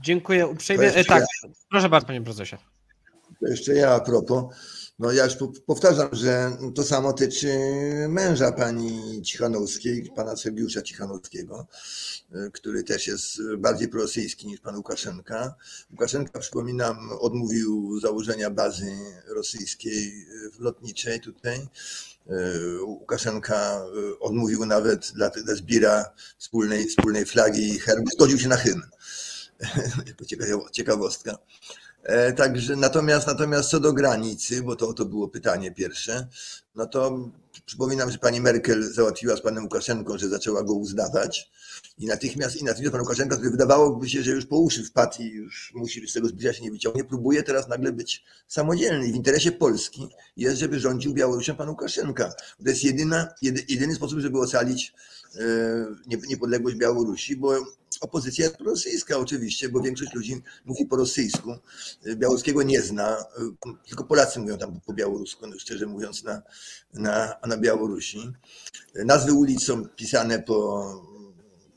[0.00, 0.94] Dziękuję uprzejmie.
[0.94, 1.24] E, Tak,
[1.70, 2.56] proszę bardzo, panie prezesie.
[3.40, 4.44] To jeszcze ja a propos.
[5.00, 7.48] No ja już po- powtarzam, że to samo tyczy
[8.08, 11.66] męża pani Cichanowskiej, pana Sergiusza Cichanowskiego,
[12.34, 15.54] y, który też jest bardziej prorosyjski niż pan Łukaszenka.
[15.90, 18.92] Łukaszenka, przypominam, odmówił założenia bazy
[19.28, 21.58] rosyjskiej y, lotniczej tutaj.
[22.30, 23.82] Y, Łukaszenka
[24.20, 28.82] odmówił nawet dla, dla zbira wspólnej, wspólnej flagi i herbu, zgodził się na hymn.
[30.72, 31.38] Ciekawostka.
[32.02, 36.28] E, Także natomiast, natomiast co do granicy, bo to, to było pytanie pierwsze,
[36.74, 37.30] no to
[37.66, 41.50] przypominam, że pani Merkel załatwiła z panem Łukaszenką, że zaczęła go uznawać
[41.98, 45.24] i natychmiast, i natychmiast pan Łukaszenka, który wydawałoby się, że już po uszy wpadł i
[45.24, 49.06] już musi z tego zbliża się nie wyciągnie, próbuje teraz nagle być samodzielny.
[49.06, 52.32] I w interesie Polski jest, żeby rządził Białorusią pan Łukaszenka.
[52.64, 54.94] To jest jedyna, jedy, jedyny sposób, żeby ocalić
[56.28, 57.54] niepodległość Białorusi, bo
[58.00, 61.54] opozycja jest prorosyjska oczywiście, bo większość ludzi mówi po rosyjsku.
[62.16, 66.42] Białoruskiego nie zna, y, tylko Polacy mówią tam po białorusku, no szczerze mówiąc, na,
[66.94, 68.32] na, na Białorusi.
[68.94, 71.10] Nazwy ulic są pisane po,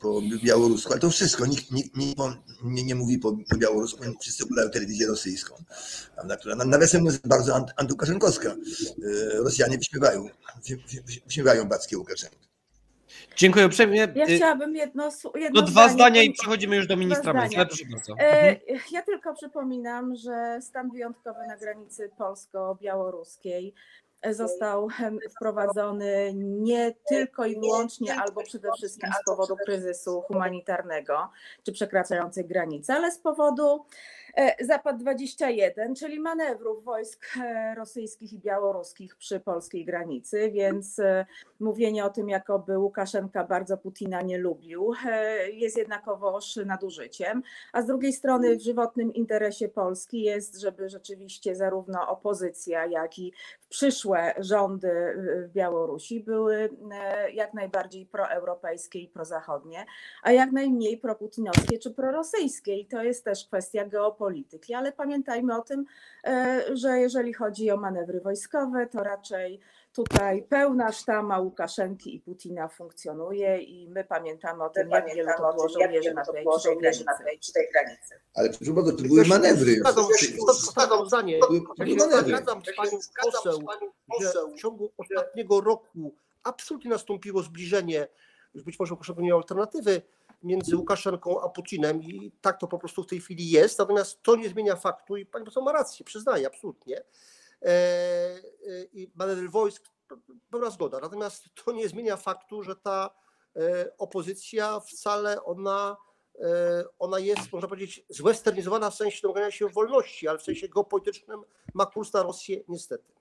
[0.00, 2.18] po białorusku, ale to wszystko, nikt, nikt, nikt
[2.64, 5.64] nie, nie mówi po, po białorusku, wszyscy oglądają telewizję rosyjską,
[6.14, 8.56] prawda, która na- nawiasem jest bardzo ant- antykaszynowska.
[8.98, 10.22] Y, Rosjanie wyśmiewają,
[10.68, 12.36] wy- wy- wyśmiewają Backie Łukaszenkę.
[13.36, 14.08] Dziękuję uprzejmie.
[14.14, 17.32] Ja E, chciałabym jedno, jedno No dwa zdania i przechodzimy już do ministra.
[17.32, 18.14] Proszę bardzo.
[18.20, 18.56] E,
[18.90, 23.74] Ja tylko przypominam, że stan wyjątkowy na granicy polsko-białoruskiej
[24.30, 24.88] został
[25.36, 31.30] wprowadzony nie tylko i wyłącznie, albo przede wszystkim z powodu kryzysu humanitarnego
[31.62, 33.84] czy przekraczających granice, ale z powodu
[34.60, 41.26] Zapad 21, czyli manewrów wojsk e, rosyjskich i białoruskich przy polskiej granicy, więc e,
[41.60, 47.42] mówienie o tym, jakoby Łukaszenka bardzo Putina nie lubił, e, jest jednakowoż nadużyciem.
[47.72, 53.32] A z drugiej strony w żywotnym interesie Polski jest, żeby rzeczywiście zarówno opozycja, jak i
[53.68, 55.14] przyszłe rządy
[55.48, 59.84] w Białorusi były e, jak najbardziej proeuropejskie i prozachodnie,
[60.22, 62.74] a jak najmniej proputinowskie czy prorosyjskie.
[62.74, 65.84] I to jest też kwestia geopolityczna polityki, ale pamiętajmy o tym,
[66.24, 69.60] e, że jeżeli chodzi o manewry wojskowe, to raczej
[69.92, 75.52] tutaj pełna sztama Łukaszenki i Putina funkcjonuje i my pamiętamy o tym, jak wielu to
[75.52, 78.14] było żołnierzy na tej, granicy.
[78.34, 79.82] Ale proszę bardzo, to były manewry.
[80.52, 81.38] Zgadzam zdanie.
[81.78, 83.66] Ja się zgadzam z panią poseł,
[84.20, 88.08] że w ciągu ostatniego roku absolutnie nastąpiło zbliżenie,
[88.54, 90.02] już być może Łukaszenko nie miał alternatywy,
[90.44, 94.36] między Łukaszenką a Putinem i tak to po prostu w tej chwili jest, natomiast to
[94.36, 96.96] nie zmienia faktu i pani poseł ma rację, przyznaję absolutnie.
[97.62, 99.88] E, e, I manewry wojsk,
[100.50, 103.10] pełna zgoda, natomiast to nie zmienia faktu, że ta
[103.56, 105.96] e, opozycja wcale ona
[106.98, 111.42] ona jest, można powiedzieć, zwesternizowana w sensie domagania się wolności, ale w sensie geopolitycznym
[111.74, 113.13] ma kurs na Rosję niestety.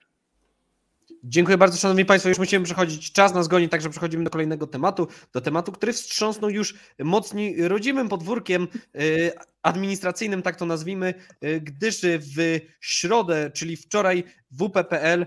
[1.23, 2.29] Dziękuję bardzo, Szanowni Państwo.
[2.29, 3.11] Już musimy przechodzić.
[3.11, 5.07] Czas nas goni, także przechodzimy do kolejnego tematu.
[5.33, 11.13] Do tematu, który wstrząsnął już mocniej rodzimym podwórkiem y, administracyjnym, tak to nazwijmy,
[11.43, 15.25] y, gdyż w środę, czyli wczoraj, WPPL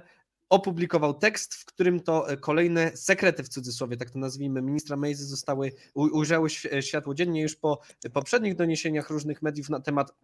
[0.48, 5.72] opublikował tekst, w którym to kolejne sekrety, w cudzysłowie, tak to nazwijmy, ministra Mejzy zostały,
[5.94, 7.80] ujrzały świ- światło dziennie już po
[8.12, 10.14] poprzednich doniesieniach różnych mediów na temat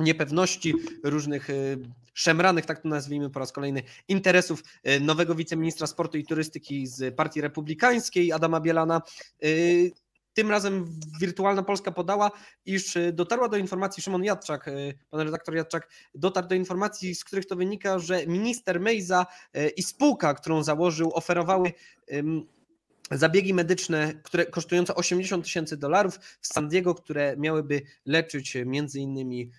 [0.00, 1.78] niepewności, różnych y,
[2.14, 7.14] szemranych, tak to nazwijmy po raz kolejny, interesów y, nowego wiceministra sportu i turystyki z
[7.14, 9.02] Partii Republikańskiej, Adama Bielana.
[9.44, 9.92] Y,
[10.32, 10.86] Tym razem
[11.20, 12.30] Wirtualna Polska podała,
[12.66, 14.70] iż dotarła do informacji, Szymon Jadczak,
[15.10, 19.26] pan redaktor Jadczak, dotarł do informacji, z których to wynika, że minister Mejza
[19.76, 21.72] i spółka, którą założył, oferowały
[23.10, 29.50] zabiegi medyczne, które kosztujące 80 tysięcy dolarów w San Diego, które miałyby leczyć między innymi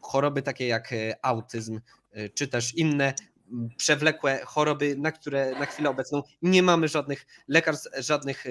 [0.00, 1.80] choroby takie jak e, autyzm,
[2.12, 3.14] e, czy też inne
[3.76, 8.50] przewlekłe choroby, na które na chwilę obecną nie mamy żadnych lekarstw, żadnych, e,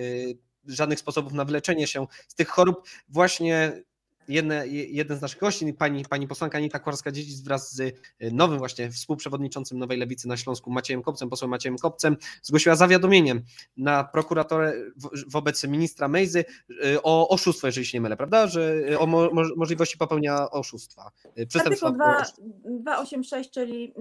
[0.65, 2.87] żadnych sposobów na wyleczenie się z tych chorób.
[3.09, 3.83] Właśnie
[4.29, 8.57] jedne, je- jeden z naszych gości, pani, pani posłanka Anita Kwarska-Dziedzic wraz z e, nowym
[8.57, 13.35] właśnie współprzewodniczącym Nowej Lewicy na Śląsku Maciejem Kopcem, posłem Maciejem Kopcem, zgłosiła zawiadomienie
[13.77, 16.45] na prokuratorę wo- wobec ministra Mejzy
[16.85, 18.47] y, o oszustwo, jeżeli się nie mylę, prawda?
[18.47, 21.11] Że y, o mo, mo, możliwości popełnienia oszustwa.
[21.47, 21.87] Przestępstwa.
[21.87, 23.93] Artykuł 2, 286, czyli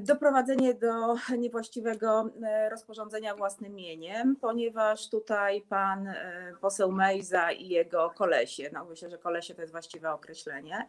[0.00, 8.10] doprowadzenie do niewłaściwego e, rozporządzenia własnym mieniem, ponieważ tutaj pan e, poseł Mejza i jego
[8.10, 10.86] kolesie, no myślę, że kolesie to jest właściwe określenie,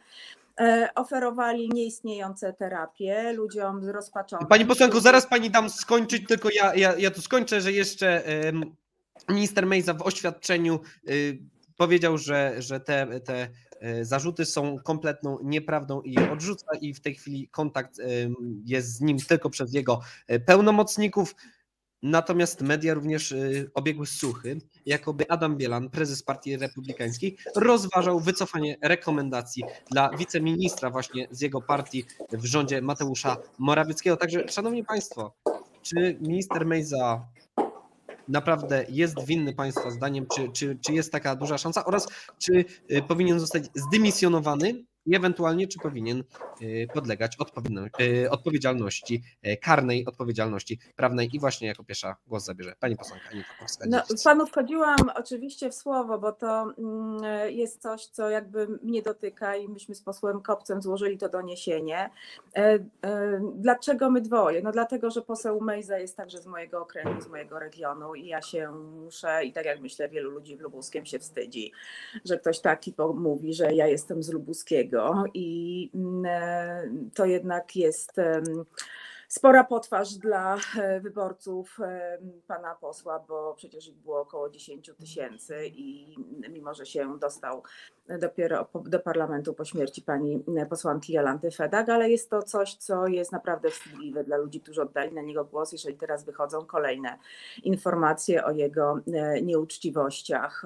[0.60, 4.48] e, oferowali nieistniejące terapie ludziom rozpaczonym.
[4.48, 8.24] Pani posłanko, zaraz pani dam skończyć, tylko ja, ja, ja tu skończę, że jeszcze
[9.30, 11.38] minister Mejza w oświadczeniu y,
[11.78, 13.50] powiedział, że, że te, te e,
[14.02, 19.18] zarzuty są kompletną nieprawdą i odrzuca i w tej chwili kontakt em, jest z nim
[19.20, 21.36] tylko przez jego e, pełnomocników.
[22.04, 23.36] Natomiast media również
[23.74, 31.42] obiegły słuchy, jakoby Adam Bielan, prezes Partii Republikańskiej, rozważał wycofanie rekomendacji dla wiceministra właśnie z
[31.42, 34.18] jego partii w rządzie Mateusza Morawieckiego.
[34.18, 35.34] Także, szanowni państwo,
[35.82, 37.28] czy minister Mejza
[38.32, 42.08] naprawdę jest winny państwa zdaniem, czy, czy, czy jest taka duża szansa oraz
[42.40, 46.24] czy y, powinien zostać zdymisjonowany i ewentualnie czy powinien
[46.62, 47.38] y, podlegać
[48.02, 53.50] y, odpowiedzialności, y, karnej odpowiedzialności prawnej i właśnie jako pierwsza głos zabierze pani posłanka Anita
[53.60, 53.86] Kowska.
[53.90, 59.56] No, panu wchodziłam oczywiście w słowo, bo to mm, jest coś, co jakby mnie dotyka
[59.56, 62.10] i myśmy z posłem Kopcem złożyli to doniesienie.
[62.56, 64.62] E, e, Dlaczego my dwoje?
[64.62, 68.42] No dlatego, że poseł Mejza jest także z mojego okręgu, z mojego regionu i ja
[68.42, 71.72] się muszę, i tak jak myślę, wielu ludzi w Lubuskiem się wstydzi,
[72.26, 74.91] że ktoś taki mówi, że ja jestem z Lubuskiego
[75.34, 78.12] i mm, e, to jednak jest
[79.32, 82.18] spora potwarz dla e, wyborców e,
[82.48, 86.16] pana posła, bo przecież ich było około 10 tysięcy i
[86.50, 87.64] mimo, że się dostał
[88.20, 93.08] dopiero do parlamentu po śmierci pani e, posłanki Jolanty Fedak, ale jest to coś, co
[93.08, 97.18] jest naprawdę wstydliwe dla ludzi, którzy oddali na niego głos, jeżeli teraz wychodzą kolejne
[97.64, 99.00] informacje o jego
[99.42, 100.64] nieuczciwościach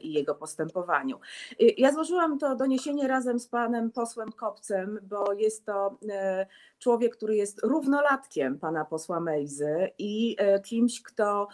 [0.00, 1.20] i jego postępowaniu.
[1.58, 5.98] Ja złożyłam to doniesienie razem z panem posłem Kopcem, bo jest to
[6.78, 11.48] człowiek, który jest równolatkiem pana posła Mejzy i e, kimś, kto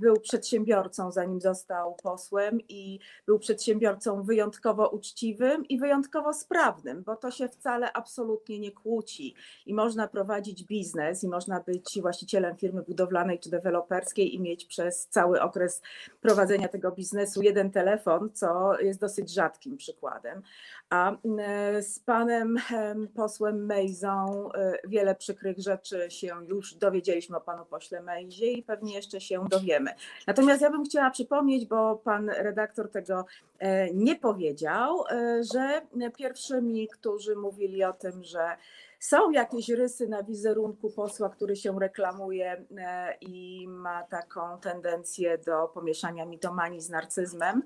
[0.00, 7.30] był przedsiębiorcą, zanim został posłem i był przedsiębiorcą wyjątkowo uczciwym i wyjątkowo sprawnym, bo to
[7.30, 9.34] się wcale absolutnie nie kłóci
[9.66, 15.06] i można prowadzić biznes i można być właścicielem firmy budowlanej czy deweloperskiej i mieć przez
[15.06, 15.82] cały okres
[16.20, 20.42] prowadzenia tego biznesu jeden telefon, co jest dosyć rzadkim przykładem.
[20.90, 27.40] A e, z panem em, posłem Mejzą e, wiele przykrych rzeczy się już dowiedzieliśmy o
[27.40, 29.90] panu pośle Mejzie i pewnie jeszcze się dowiemy.
[30.26, 33.24] Natomiast ja bym chciała przypomnieć, bo pan redaktor tego
[33.58, 35.82] e, nie powiedział, e, że
[36.16, 38.56] pierwszymi, którzy mówili o tym, że
[39.00, 45.68] są jakieś rysy na wizerunku posła, który się reklamuje e, i ma taką tendencję do
[45.68, 47.62] pomieszania mitomanii z narcyzmem,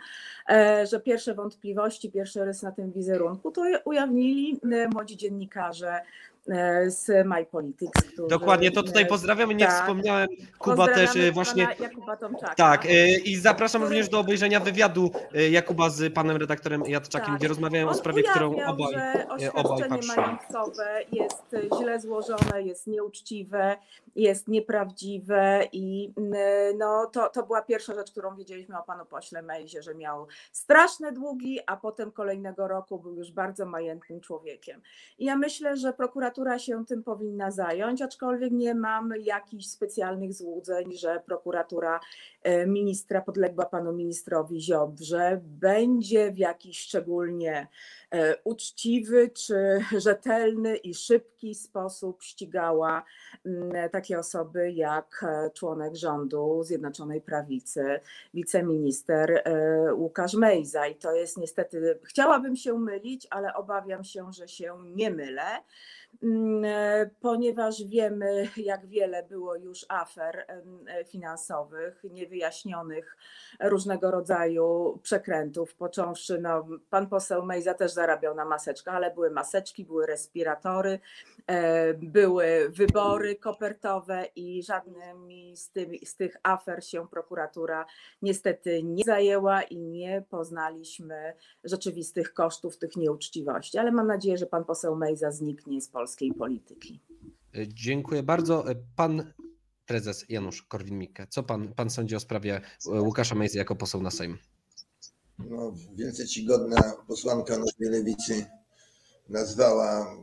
[0.90, 4.60] że pierwsze wątpliwości, pierwsze rysy na tym wizerunku to ujawnili
[4.92, 6.00] młodzi dziennikarze
[6.86, 8.02] z MyPolitics.
[8.02, 9.54] Którzy, Dokładnie, to tutaj pozdrawiamy.
[9.54, 9.80] Nie tak.
[9.80, 10.28] wspomniałem,
[10.58, 11.68] Kuba też e, właśnie.
[11.80, 12.54] Jakuba Tomczaka.
[12.54, 17.38] Tak, e, i zapraszam również do obejrzenia wywiadu e, Jakuba z panem redaktorem Jadczakiem, Tak.
[17.38, 18.94] gdzie rozmawiają o On sprawie, którą obaj.
[18.94, 20.22] że obaj oświadczenie patrzą.
[20.22, 23.76] majątkowe jest źle złożone, jest nieuczciwe,
[24.16, 26.12] jest nieprawdziwe i
[26.78, 31.12] no, to, to była pierwsza rzecz, którą wiedzieliśmy o panu pośle Mejzie, że miał straszne
[31.12, 34.80] długi, a potem kolejnego roku był już bardzo majętnym człowiekiem.
[35.18, 35.92] I ja myślę, że
[36.36, 42.00] prokuratura się tym powinna zająć, aczkolwiek nie mam jakichś specjalnych złudzeń, że prokuratura
[42.42, 47.68] e, ministra podległa panu ministrowi Ziobrze będzie w jakiś szczególnie
[48.10, 53.04] e, uczciwy czy rzetelny i szybki sposób ścigała
[53.46, 58.00] mm, takie osoby jak e, członek rządu Zjednoczonej Prawicy,
[58.34, 59.42] wiceminister
[59.94, 60.86] Łukasz Mejza.
[60.86, 65.62] I to jest niestety, chciałabym się mylić, ale obawiam się, że się nie mylę
[67.20, 73.16] ponieważ wiemy, jak wiele było już afer e, finansowych, niewyjaśnionych
[73.60, 79.84] różnego rodzaju przekrętów, począwszy, no, pan poseł Mejza też zarabiał na maseczkach, ale były maseczki,
[79.84, 81.00] były respiratory,
[81.46, 85.72] e, były wybory kopertowe i żadnymi z,
[86.04, 87.86] z tych afer się prokuratura
[88.22, 94.64] niestety nie zajęła i nie poznaliśmy rzeczywistych kosztów tych nieuczciwości, ale mam nadzieję, że pan
[94.64, 97.00] poseł Mejza zniknie z polskiej polityki.
[97.54, 98.70] E, Dziękuję bardzo.
[98.70, 99.32] E, Pan
[99.86, 104.10] prezes Janusz Korwin-Mikke, co pan, pan sądzi o sprawie e, Łukasza Mejzy jako poseł na
[104.10, 104.38] Sejm?
[105.38, 108.46] No, wielce czcigodna posłanka naszej lewicy
[109.28, 110.16] nazwała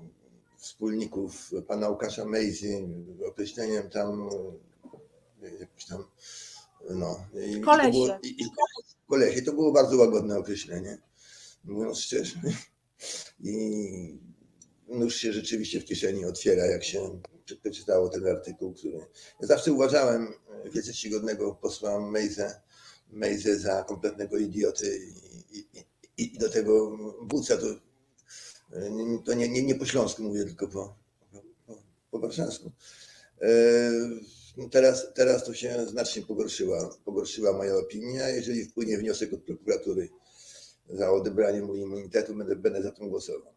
[0.58, 2.88] wspólników pana Łukasza Mejzy
[3.28, 4.30] określeniem tam
[5.60, 6.04] jakiś tam
[6.90, 8.46] no i to było, i, i,
[9.08, 10.98] kolesie to było bardzo łagodne określenie
[11.64, 12.40] mówiąc szczerze
[13.44, 13.54] i
[14.94, 17.22] nóż się rzeczywiście w kieszeni otwiera jak się
[17.62, 18.98] przeczytało ten artykuł, który
[19.42, 20.34] ja zawsze uważałem
[20.74, 22.62] wielce czcigodnego posła Mejzę
[23.14, 25.00] Mejzę za kompletnego idioty
[25.52, 25.80] i, i,
[26.18, 27.66] i, i do tego buca to,
[29.26, 30.96] to nie, nie, nie po śląsku mówię, tylko po,
[31.68, 31.78] po,
[32.12, 32.72] po warszawsku.
[33.42, 33.92] E,
[34.58, 38.30] no Teraz, teraz to się znacznie pogorszyła, pogorszyła moja opinia.
[38.30, 40.10] Jeżeli wpłynie wniosek od prokuratury
[40.90, 43.54] za odebranie mu immunitetu, będę, będę za tym głosował.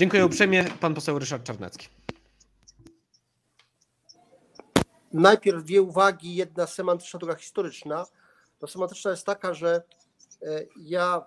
[0.00, 0.64] Dziękuję uprzejmie.
[0.80, 1.88] Pan poseł Ryszard Czarnecki.
[5.12, 8.06] Najpierw dwie uwagi, jedna semantyczna, druga historyczna.
[8.58, 9.82] To semantyczna jest taka, że
[10.42, 11.24] e, ja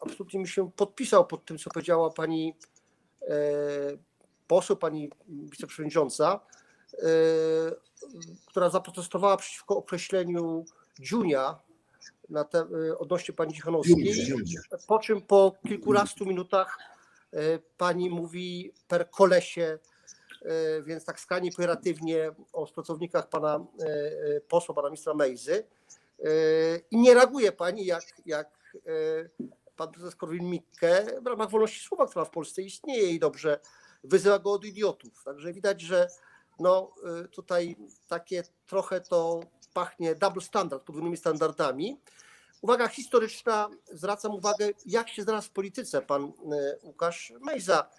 [0.00, 2.54] absolutnie mi się podpisał pod tym, co powiedziała pani
[3.22, 3.34] e,
[4.46, 6.40] poseł, pani wiceprzewodnicząca,
[6.92, 7.06] e,
[8.46, 10.64] która zaprotestowała przeciwko określeniu
[11.00, 11.58] Dziunia
[12.30, 12.66] na te,
[12.98, 14.14] odnośnie pani Cichanowskiej.
[14.86, 16.93] Po czym po kilkunastu minutach
[17.76, 19.78] pani mówi per kolesie,
[20.42, 25.64] e, więc tak skrajnie pejoratywnie o pracownikach pana e, e, posła, pana ministra Mejzy.
[26.24, 26.28] E,
[26.90, 32.24] I nie reaguje pani jak, jak e, pan prezes Korwin-Mikke w ramach wolności słowa, która
[32.24, 33.60] w Polsce istnieje i dobrze
[34.04, 35.24] wyzywa go od idiotów.
[35.24, 36.08] Także widać, że
[36.60, 36.94] no,
[37.24, 37.76] e, tutaj
[38.08, 39.40] takie trochę to
[39.74, 42.00] pachnie double standard, podwójnymi standardami.
[42.64, 46.30] Uwaga historyczna, zwracam uwagę, jak się znalazł w polityce pan e,
[46.82, 47.90] Łukasz Mejza.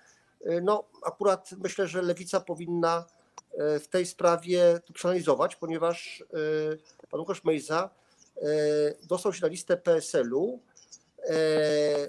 [0.45, 3.05] E, No, akurat myślę, że lewica powinna
[3.53, 6.23] e, w tej sprawie to przeanalizować, ponieważ
[7.11, 7.89] pan Łukasz Mejza
[9.03, 10.59] dostał się na listę PSL-u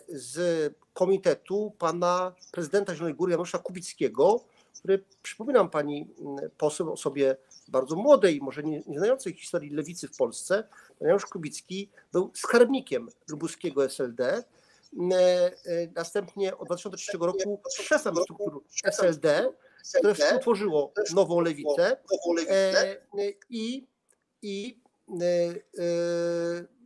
[0.09, 4.41] z komitetu pana prezydenta Zielonej Góry Janusza Kubickiego,
[4.79, 6.09] który, przypominam pani
[6.59, 7.37] poseł, osobie
[7.69, 10.69] bardzo młodej, może nie, nie znającej historii lewicy w Polsce,
[11.01, 14.23] Janusz Kubicki był skarbnikiem lubuskiego SLD.
[14.25, 14.43] E,
[15.15, 15.53] e,
[15.95, 19.53] Następnie od 2003 roku szefem struktur SLD,
[19.99, 21.97] które współtworzyło nową lewicę.
[22.51, 22.97] E,
[23.51, 23.87] I,
[24.43, 24.81] i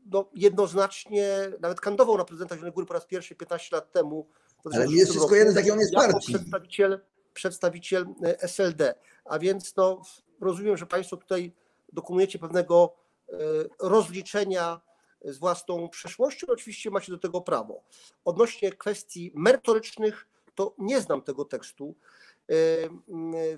[0.07, 4.28] no, jednoznacznie nawet kandydował na prezydenta Zielonej Góry po raz pierwszy 15 lat temu.
[4.64, 6.33] Ale nie 2006 jest wszystko jedno, z jakiej on jest partii.
[6.33, 7.01] Przedstawiciel,
[7.35, 8.07] przedstawiciel
[8.39, 8.95] SLD.
[9.24, 10.03] A więc no,
[10.41, 11.53] rozumiem, że Państwo tutaj
[11.93, 12.95] dokonujecie pewnego
[13.28, 13.36] e,
[13.78, 14.80] rozliczenia
[15.24, 16.47] z własną przeszłością.
[16.51, 17.82] Oczywiście macie do tego prawo.
[18.24, 22.55] Odnośnie kwestii merytorycznych, to nie znam tego tekstu e,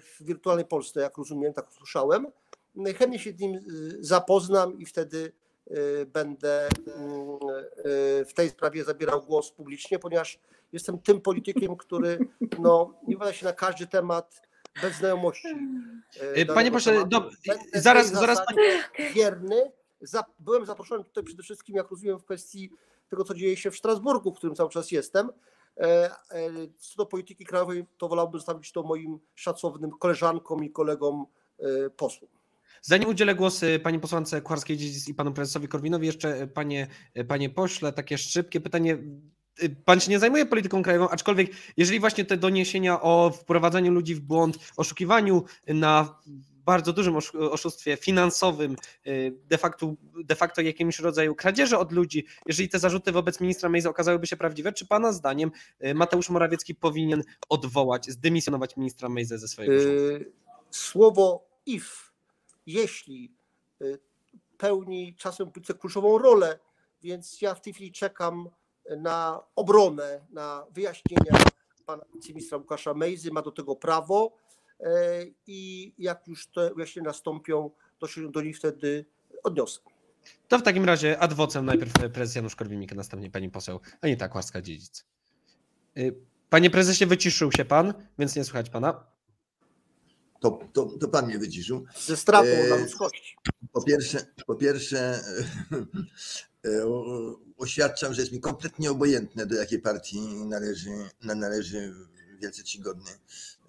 [0.00, 2.26] w wirtualnej Polsce, jak rozumiem, tak usłyszałem.
[2.98, 3.60] chętnie się z nim y,
[4.00, 5.32] zapoznam i wtedy
[6.06, 6.68] będę
[8.28, 10.38] w tej sprawie zabierał głos publicznie, ponieważ
[10.72, 12.18] jestem tym politykiem, który
[12.58, 14.42] no, nie wypowiada się na każdy temat
[14.82, 15.48] bez znajomości.
[16.22, 17.04] y, Y, Panie pośle,
[17.74, 19.72] zaraz, zaraz zasadzie wierny.
[20.00, 22.70] Za, byłem zaproszony tutaj przede wszystkim, jak rozumiem, w kwestii
[23.08, 25.30] tego, co dzieje się w Strasburgu, w którym cały czas jestem.
[25.76, 31.26] E, e, Co do polityki krajowej, to wolałbym zostawić to moim szacownym koleżankom i kolegom
[31.58, 32.30] e, posłom.
[32.82, 36.86] Zanim udzielę głos pani posłance Kucharskiej Dziedzic i panu prezesowi Korwinowi, jeszcze panie,
[37.28, 38.98] panie pośle, takie szybkie pytanie.
[39.62, 44.14] Y, Pan się nie zajmuje polityką krajową, aczkolwiek jeżeli właśnie te doniesienia o wprowadzaniu ludzi
[44.14, 46.20] w błąd, oszukiwaniu na
[46.64, 48.76] bardzo dużym oszu- oszustwie finansowym,
[49.06, 49.94] y, de facto,
[50.24, 54.36] de facto jakimś rodzaju kradzieży od ludzi, jeżeli te zarzuty wobec ministra Mejza okazałyby się
[54.36, 55.50] prawdziwe, czy pana zdaniem
[55.84, 60.24] y, Mateusz Morawiecki powinien odwołać, zdymisjonować ministra Mejzę ze swojego rządu?
[60.70, 61.86] Słowo if,
[62.66, 63.34] jeśli
[64.58, 65.50] pełni czasem
[65.80, 66.58] kluczową rolę,
[67.02, 68.48] więc ja w tej chwili czekam
[68.98, 71.44] na obronę, na wyjaśnienia
[71.86, 74.36] pana wiceministra Łukasza Mejzy, ma do tego prawo
[74.80, 79.04] e, i jak już te wyjaśnienia nastąpią, to się do nich wtedy
[79.42, 79.80] odniosę.
[80.48, 85.04] To w takim razie ad vocem najpierw prezes Janusz Korwin-Mikke, następnie pani poseł Anita Kłaska-Dziedzic.
[85.98, 86.14] Y,
[86.52, 89.04] Panie prezesie, wyciszył się pan, więc nie słychać pana.
[90.40, 91.84] To, to, to pan mnie wyciszył.
[92.00, 93.36] Ze stratą E, dla ludzkości.
[93.72, 95.86] Po pierwsze, po pierwsze e,
[97.58, 100.90] oświadczam, że jest mi kompletnie obojętne, do jakiej partii należy,
[101.22, 101.94] na- należy
[102.40, 103.61] wielce czcigodny e,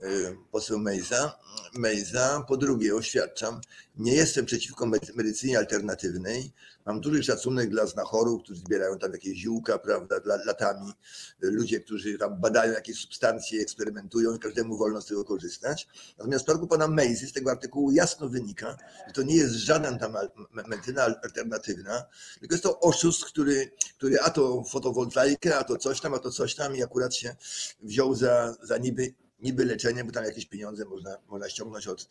[0.51, 1.39] poseł Mejza.
[1.73, 2.45] Mejza.
[2.47, 3.61] Po drugie, oświadczam,
[3.95, 6.53] nie jestem przeciwko medy- medycynie alternatywnej.
[6.85, 10.93] Mam duży szacunek dla znachorów, którzy zbierają tam jakieś ziółka, prawda, latami.
[11.41, 15.87] Ludzie, którzy tam badają jakieś substancje, eksperymentują i każdemu wolno z tego korzystać.
[16.17, 18.77] Natomiast w przypadku pana Mejzy z tego artykułu jasno wynika,
[19.07, 20.13] że to nie jest żaden tam
[20.51, 22.05] medycyna al- alternatywna,
[22.39, 26.31] tylko jest to oszust, który, który a to fotowoltaikę, a to coś tam, a to
[26.31, 27.35] coś tam i akurat się
[27.81, 29.13] wziął za, za niby,
[29.43, 32.07] niby leczenie, bo tam jakieś pieniądze można, można ściągnąć od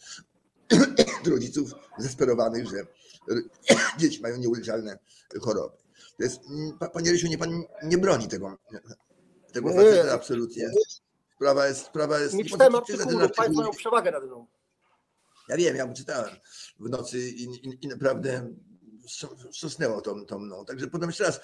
[1.33, 2.87] rodziców zdesperowanych, że
[4.01, 4.99] dzieci mają nieuleczalne
[5.41, 5.77] choroby.
[6.17, 8.59] To jest, mm, pa- panie Rysiu, nie pan nie broni tego,
[9.53, 9.77] tego Nie.
[9.77, 10.71] faceta absolutnie.
[11.37, 14.47] Sprawa jest, sprawa jest Nie czytałem artykułu, państwo artykuł- mają przewagę nade mną.
[15.49, 16.31] ja wiem, ja czytałem
[16.81, 18.55] w nocy i, i, i naprawdę
[19.51, 20.65] wstrząsnęło to, to mną.
[20.65, 21.41] Także podam jeszcze raz,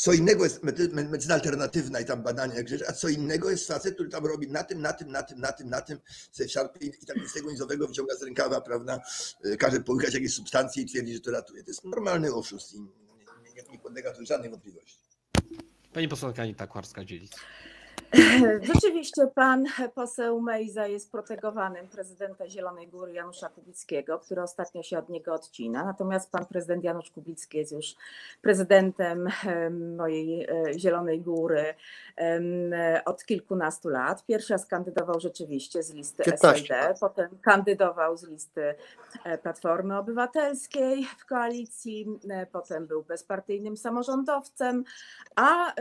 [0.00, 2.54] co innego jest medy, me- medycyna alternatywna i tam badania,
[2.88, 5.52] a co innego jest facet, który tam robi na tym, na tym, na tym, na
[5.52, 5.98] tym, na tym,
[6.32, 9.00] se szarpie i, tak z tego nizowego wyciąga z rękawa, prawda,
[9.46, 11.64] y, każe połykać jakieś substancje i twierdzi, że to ratuje.
[11.64, 12.86] To jest normalny oszust i nie,
[13.56, 14.98] nie, nie podlega tu żadnej wątpliwości.
[15.92, 17.30] Pani posłanka Anita Kłaska-Dziedzic.
[18.74, 25.08] Rzeczywiście pan poseł Mejza jest protegowanym prezydenta Zielonej Góry Janusza Kubickiego, który ostatnio się od
[25.08, 25.84] niego odcina.
[25.84, 27.94] Natomiast pan prezydent Janusz Kubicki jest już
[28.42, 31.74] prezydentem em, mojej e, Zielonej Góry
[33.04, 34.26] od kilkunastu lat.
[34.26, 38.74] Pierwszy raz kandydował rzeczywiście z listy 15 SLD, potem kandydował z listy
[39.24, 44.84] e, Platformy Obywatelskiej w koalicji, e, potem był bezpartyjnym samorządowcem,
[45.36, 45.72] a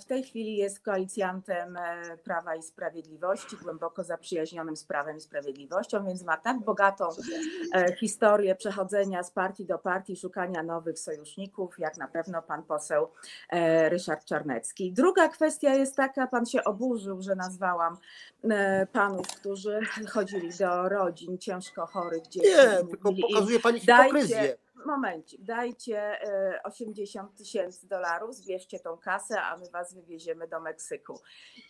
[0.00, 6.06] w tej chwili jest koalicjantem e, Prawa i Sprawiedliwości, głęboko zaprzyjaźnionym z Prawem i Sprawiedliwością,
[6.06, 7.08] więc ma tak bogatą
[7.74, 13.10] e, historię przechodzenia z partii do partii, szukania nowych sojuszników, jak na pewno pan poseł
[13.50, 14.92] e, Ryszard Czarnecki.
[14.92, 17.96] Druga kwestia jest taka, pan się oburzył, że nazwałam
[18.92, 22.48] panów, którzy chodzili do rodzin ciężko chorych dzieci.
[22.48, 24.56] Nie, tylko pokazuje pani dajcie- hipokryzję.
[24.86, 31.20] Momencik, dajcie e, 80 tysięcy dolarów, zbierzcie tą kasę, a my was wywieziemy do Meksyku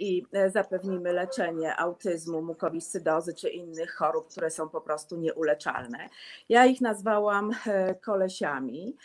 [0.01, 6.09] i e, zapewnimy leczenie autyzmu, mukowiscydozy czy innych chorób, które są po prostu nieuleczalne.
[6.49, 8.97] Ja ich nazwałam e, kolesiami,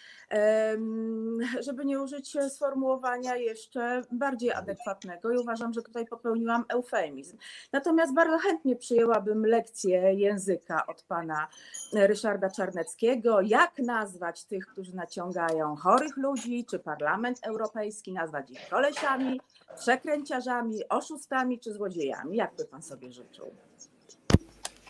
[1.60, 7.38] żeby nie użyć sformułowania jeszcze bardziej adekwatnego i uważam, że tutaj popełniłam eufemizm.
[7.74, 11.48] Natomiast bardzo chętnie przyjęłabym lekcję języka od pana
[11.94, 19.42] Ryszarda Czarneckiego, jak nazwać tych, którzy naciągają chorych ludzi, czy Parlament Europejski, nazwać ich kolesiami,
[19.80, 23.52] przekręciarzami, oszustami czy złodziejami, jakby pan sobie życzył.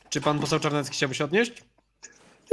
[0.09, 1.63] Czy pan poseł Czarnecki chciałby się odnieść?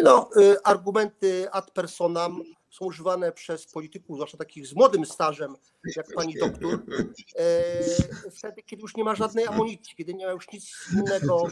[0.03, 2.43] No, y, argumenty ad personam
[2.77, 5.57] są używane przez polityków, zwłaszcza takich z młodym stażem,
[5.97, 6.83] jak pani doktor,
[7.37, 11.49] e, wtedy, kiedy już nie ma żadnej amunicji, kiedy nie ma już nic innego,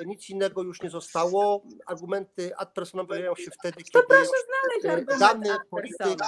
[0.00, 1.62] e, nic innego już nie zostało.
[1.86, 4.14] Argumenty ad personam pojawiają się wtedy, kiedy
[4.84, 6.18] e, dany polityk,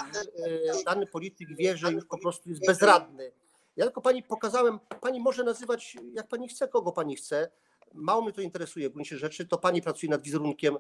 [0.87, 3.33] dany polityk wie, że już po prostu jest bezradny.
[3.77, 7.51] Ja tylko pani pokazałem, pani może nazywać jak pani chce, kogo pani chce.
[7.95, 9.47] Mało mnie to interesuje w gruncie rzeczy.
[9.47, 10.77] To pani pracuje nad wizerunkiem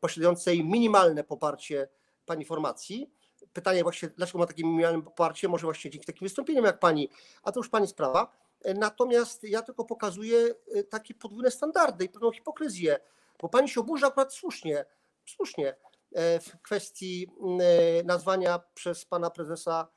[0.00, 1.88] posiadającej minimalne poparcie
[2.26, 3.10] pani formacji.
[3.52, 5.48] Pytanie właśnie, dlaczego ma takie minimalne poparcie?
[5.48, 7.08] Może właśnie dzięki takim wystąpieniom jak pani,
[7.42, 8.36] a to już pani sprawa.
[8.74, 10.54] Natomiast ja tylko pokazuję
[10.90, 12.98] takie podwójne standardy i pewną hipokryzję,
[13.40, 14.84] bo pani się oburza akurat słusznie,
[15.26, 15.76] słusznie
[16.40, 17.30] w kwestii
[18.04, 19.88] nazwania przez pana prezesa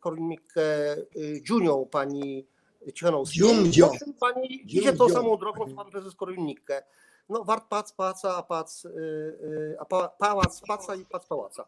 [0.00, 0.96] Korwin-Mikke
[1.42, 2.46] Dziunią pani
[2.94, 3.42] Cichanowskiej.
[3.42, 3.90] Dziumdzio.
[4.20, 6.82] Pani idzie tą samą drogą, co pan prezes Korwin-Mikke.
[7.28, 11.64] No wart pac, paca, a pac, y, y, a pa, pałac, paca i pac, pałaca.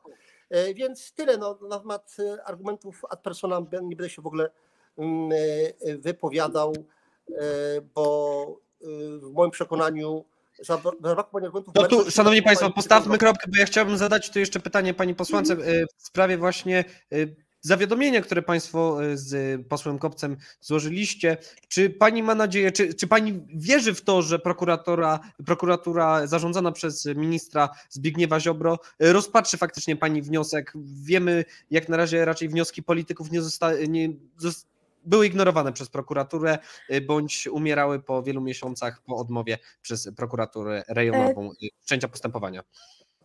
[0.50, 4.50] E, Więc tyle no, na temat e, argumentów ad personam nie będę się w ogóle
[4.98, 5.32] mm,
[5.80, 6.72] e, wypowiadał,
[7.28, 7.42] e,
[7.94, 8.86] bo e,
[9.18, 10.24] w moim przekonaniu.
[11.74, 15.54] No tu, szanowni państwo, postawmy kropkę, bo ja chciałbym zadać tu jeszcze pytanie pani posłance
[15.54, 21.36] y, w sprawie właśnie y, zawiadomienia, które państwo y, z posłem Kopcem złożyliście.
[21.68, 27.06] Czy pani ma nadzieję, czy, czy pani wierzy w to, że prokuratora, prokuratura zarządzana przez
[27.06, 30.72] ministra Zbigniewa Ziobro y, rozpatrzy faktycznie pani wniosek?
[31.04, 34.08] Wiemy, jak na razie raczej wnioski polityków nie zostały, nie,
[34.42, 34.66] zos-
[35.04, 36.58] były ignorowane przez prokuraturę,
[37.06, 42.62] bądź umierały po wielu miesiącach po odmowie przez prokuraturę rejonową wszczęcia postępowania.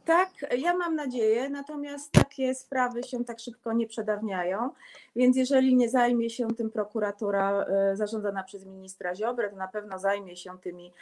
[0.05, 4.69] Tak, ja mam nadzieję, natomiast takie sprawy się tak szybko nie przedawniają,
[5.15, 9.99] więc jeżeli nie zajmie się tym prokuratura e, zarządzana przez ministra Ziobrę, to na pewno
[9.99, 10.93] zajmie się tymi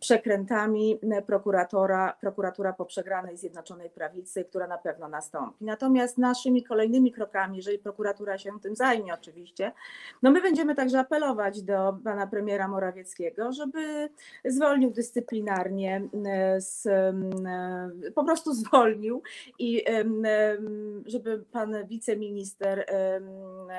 [0.00, 5.64] przekrętami e, prokuratora, prokuratura po przegranej Zjednoczonej Prawicy, która na pewno nastąpi.
[5.64, 9.72] Natomiast naszymi kolejnymi krokami, jeżeli prokuratura się tym zajmie oczywiście,
[10.22, 14.08] no my będziemy także apelować do pana premiera Morawieckiego, żeby
[14.44, 16.88] zwolnił dyscyplinarnie e, z,
[18.14, 19.22] po prostu zwolnił
[19.58, 19.84] i
[21.06, 23.28] żeby pan wiceminister em,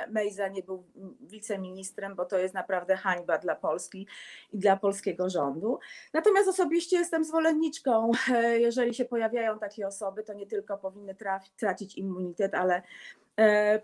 [0.09, 0.83] Mejza nie był
[1.21, 4.07] wiceministrem, bo to jest naprawdę hańba dla Polski
[4.53, 5.79] i dla polskiego rządu.
[6.13, 8.11] Natomiast osobiście jestem zwolenniczką,
[8.67, 12.81] jeżeli się pojawiają takie osoby, to nie tylko powinny traf- tracić immunitet, ale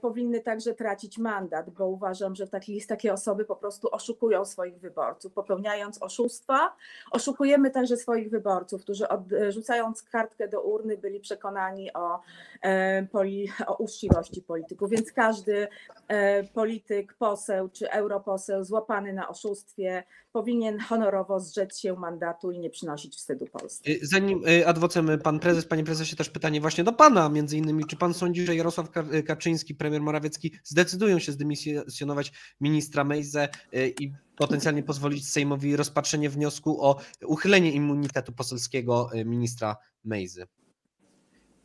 [0.01, 5.33] powinny także tracić mandat, bo uważam, że takie, takie osoby po prostu oszukują swoich wyborców,
[5.33, 6.75] popełniając oszustwa.
[7.11, 12.19] Oszukujemy także swoich wyborców, którzy odrzucając kartkę do urny byli przekonani o,
[12.61, 14.89] e, poli, o uczciwości polityków.
[14.89, 15.67] Więc każdy
[16.07, 22.69] e, polityk, poseł czy europoseł złapany na oszustwie powinien honorowo zrzec się mandatu i nie
[22.69, 23.91] przynosić wstydu Polsce.
[24.01, 28.13] Zanim adwocem pan prezes, panie prezesie, też pytanie właśnie do pana, między innymi, czy pan
[28.13, 32.31] sądzi, że Jarosław Ka- Kaczyński, premier Morawiecki zdecydują się zdymisjonować
[32.61, 39.77] ministra Mejzę y, i potencjalnie pozwolić Sejmowi rozpatrzenie wniosku o uchylenie immunitetu poselskiego y, ministra
[40.03, 40.47] Mejzy?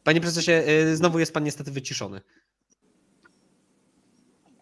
[0.04, 2.20] Panie prezesie, y, znowu jest pan niestety wyciszony.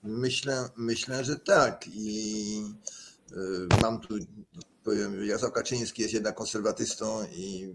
[0.03, 1.85] Myślę, myślę, że tak.
[1.95, 2.63] I
[3.83, 4.15] mam tu,
[4.85, 7.75] powiem, Jarosław Kaczyński jest jednak konserwatystą i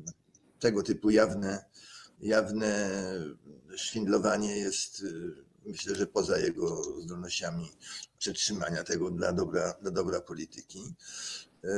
[0.60, 1.66] tego typu jawne,
[2.20, 2.90] jawne
[3.76, 5.34] szwindlowanie jest, y,
[5.66, 7.72] myślę, że poza jego zdolnościami
[8.20, 10.80] przetrzymania tego dla dobra, dla dobra polityki.
[11.64, 11.70] Y,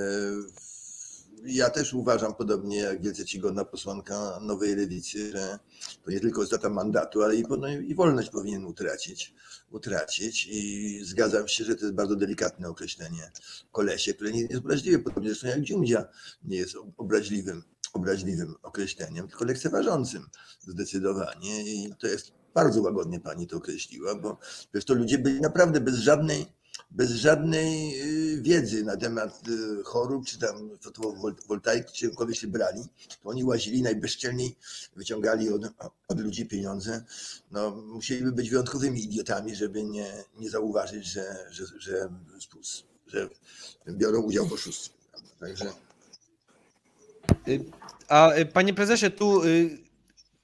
[1.45, 5.59] Ja też uważam, podobnie jak wielce czcigodna posłanka Nowej Lewicy, że
[6.03, 9.33] to nie tylko strata mandatu, ale i, no, i wolność powinien utracić
[9.71, 13.31] utracić i zgadzam się, że to jest bardzo delikatne określenie
[13.71, 16.05] kolesie, które nie jest obraźliwe, podobnie zresztą jak dziumdzia
[16.43, 17.63] nie jest obraźliwym,
[17.93, 20.29] obraźliwym określeniem, tylko lekceważącym
[20.59, 24.37] zdecydowanie i to jest bardzo łagodnie pani to określiła, bo
[24.71, 26.59] przecież to ludzie byli naprawdę bez żadnej
[26.91, 28.01] bez żadnej
[28.35, 32.81] y, wiedzy na temat y, chorób, czy tam fotowoltaiki, czy czegokolwiek się brali,
[33.23, 34.55] to oni łazili najbezczelniej,
[34.95, 35.61] wyciągali od,
[36.07, 37.05] od ludzi pieniądze.
[37.51, 42.09] No, musieliby być wyjątkowymi idiotami, żeby nie, nie zauważyć, że, że, że,
[43.07, 43.29] że
[43.87, 44.93] biorą udział w oszustwie.
[45.39, 45.71] Także
[48.09, 49.89] A y, panie prezesie, tu y,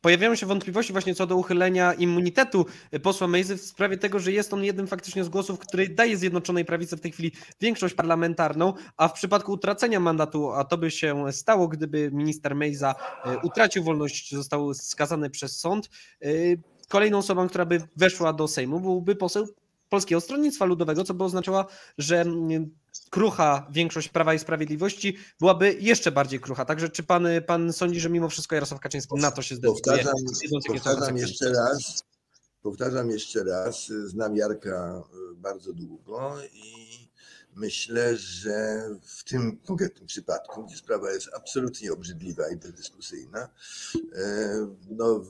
[0.06, 4.32] pojawiają się wątpliwości właśnie co do uchylenia immunitetu y, posła Mejzy w sprawie tego, że
[4.32, 7.32] jest on jednym faktycznie z głosów, który daje Zjednoczonej Prawicy w tej chwili
[7.62, 12.96] większość parlamentarną, a w przypadku utracenia mandatu, a to by się stało, gdyby minister Mejza
[13.26, 15.90] y, utracił wolność, został skazany przez sąd,
[16.26, 19.48] y, kolejną osobą, która by weszła do Sejmu byłby poseł
[19.96, 21.66] Polskiego Stronnictwa Ludowego, co by oznaczało,
[21.98, 22.76] że mm,
[23.10, 26.66] krucha większość Prawa i Sprawiedliwości byłaby jeszcze bardziej krucha.
[26.66, 30.04] Także czy pan, pan sądzi, że mimo wszystko Jarosław Kaczyński na to się zdecyduje?
[30.04, 30.14] powtarzam,
[30.68, 32.04] powtarzam jeszcze raz,
[32.62, 36.86] powtarzam jeszcze raz, znam Jarka y, bardzo długo i
[37.56, 43.50] myślę, że w tym konkretnym przypadku, gdzie sprawa jest absolutnie obrzydliwa i bezdyskusyjna,
[44.16, 45.24] e, no,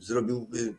[0.00, 0.74] zrobiłby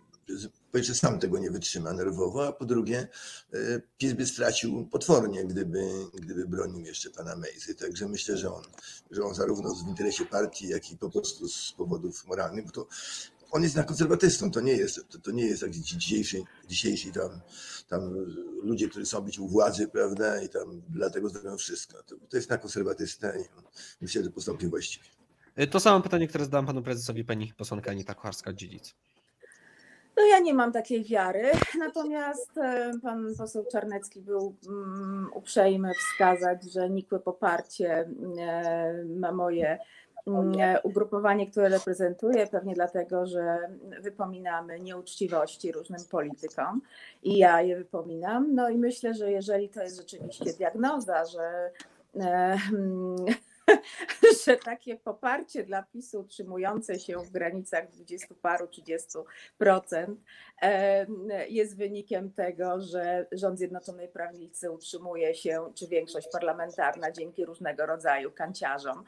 [0.73, 3.07] po pierwsze sam tego nie wytrzyma nerwowo, a po drugie
[3.53, 7.75] e, PiS by stracił potwornie, gdyby, gdyby bronił jeszcze pana Mejzy.
[7.75, 8.63] Także myślę, że on,
[9.11, 12.87] że on zarówno w interesie partii, jak i po prostu z powodów moralnych, bo to
[13.51, 17.41] on jest na konserwatystą, to nie jest, to, to nie jest jak dzisiejszy, dzisiejsi tam,
[17.87, 18.13] tam
[18.63, 22.03] ludzie, którzy są być u władzy, prawda, i tam dlatego zrobią wszystko.
[22.03, 23.43] To, to jest na konserwatystę i
[24.01, 25.05] myślę, że postąpi właściwie.
[25.71, 28.93] To samo pytanie, które zadałem panu prezesowi pani posłanka Anita Kucharska-Dziedzic.
[30.17, 36.73] No ja nie mam takiej wiary, natomiast e, pan poseł Czarnecki był mm, uprzejmy wskazać,
[36.73, 38.09] że nikłe poparcie
[38.39, 39.79] e, ma moje
[40.27, 43.57] mm, ugrupowanie, które reprezentuję, pewnie dlatego, że
[44.01, 46.81] wypominamy nieuczciwości różnym politykom
[47.23, 48.55] i ja je wypominam.
[48.55, 51.71] No i myślę, że jeżeli to jest rzeczywiście diagnoza, że
[52.19, 52.57] e,
[54.45, 59.09] że takie poparcie dla PiSu utrzymujące się w granicach 20 paru, 30
[59.57, 60.19] procent
[60.61, 61.05] e,
[61.47, 68.31] jest wynikiem tego, że rząd Zjednoczonej Prawicy utrzymuje się, czy większość parlamentarna dzięki różnego rodzaju
[68.31, 69.03] kanciarzom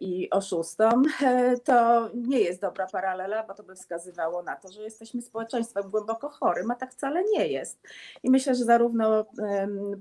[0.00, 4.82] i oszustom, e, to nie jest dobra paralela, bo to by wskazywało na to, że
[4.82, 7.78] jesteśmy społeczeństwem głęboko chorym, a tak wcale nie jest.
[8.22, 9.26] I myślę, że zarówno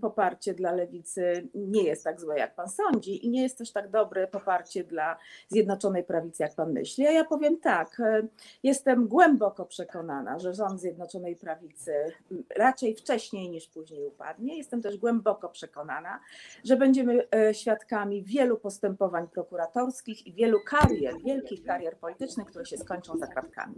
[0.02, 3.90] poparcie dla lewicy nie jest tak złe, jak pan sądzi, i nie jest też tak
[3.90, 7.08] dobre poparcie dla Zjednoczonej Prawicy, jak pan myśli.
[7.08, 8.28] A ja powiem tak, e,
[8.64, 11.94] jestem głęboko przekonana, że rząd Zjednoczonej Prawicy
[12.58, 14.58] raczej wcześniej niż później upadnie.
[14.58, 16.20] Jestem też głęboko przekonana,
[16.64, 18.58] że będziemy e, świadkami wielu
[18.90, 23.76] postępowań prokuratorskich i wielu karier, wielkich karier politycznych, które się skończą za kratkami.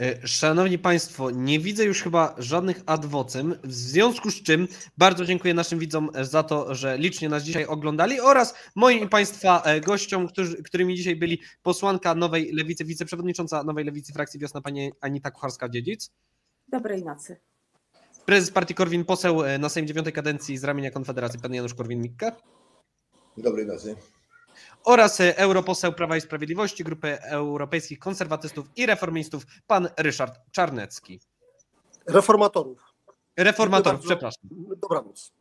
[0.00, 5.54] Y, Szanowni Państwo, nie widzę już chyba żadnych adwocem, w związku z czym bardzo dziękuję
[5.54, 10.28] naszym widzom za to, że licznie nas dzisiaj oglądali oraz moim i Państwa e, gościom,
[10.28, 16.10] którzy, którymi dzisiaj byli posłanka Nowej Lewicy, wiceprzewodnicząca Nowej Lewicy frakcji Wiosna pani Anita Kucharska-Dziedzic,
[16.68, 17.36] Dobrej nocy.
[18.26, 22.32] prezes partii Korwin, poseł e, na Sejm dziewiątej kadencji z ramienia Konfederacji, pan Janusz Korwin-Mikke
[23.42, 23.96] Dobrej nocy.
[24.84, 31.20] oraz e, europoseł Prawa i Sprawiedliwości, Grupy Europejskich Konserwatystów i Reformistów, pan Ryszard Czarnecki.
[32.06, 32.78] Reformatorów.
[33.36, 34.42] Reformatorów, przepraszam.
[34.82, 35.32] Dobranoc.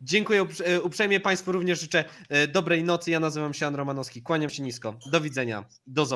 [0.00, 3.10] Dziękuję e, uprzejmie Państwu, również życzę e, dobrej nocy.
[3.10, 4.94] Ja nazywam się Jan Romanowski, kłaniam się nisko.
[5.06, 6.12] Do widzenia, do zobaczenia.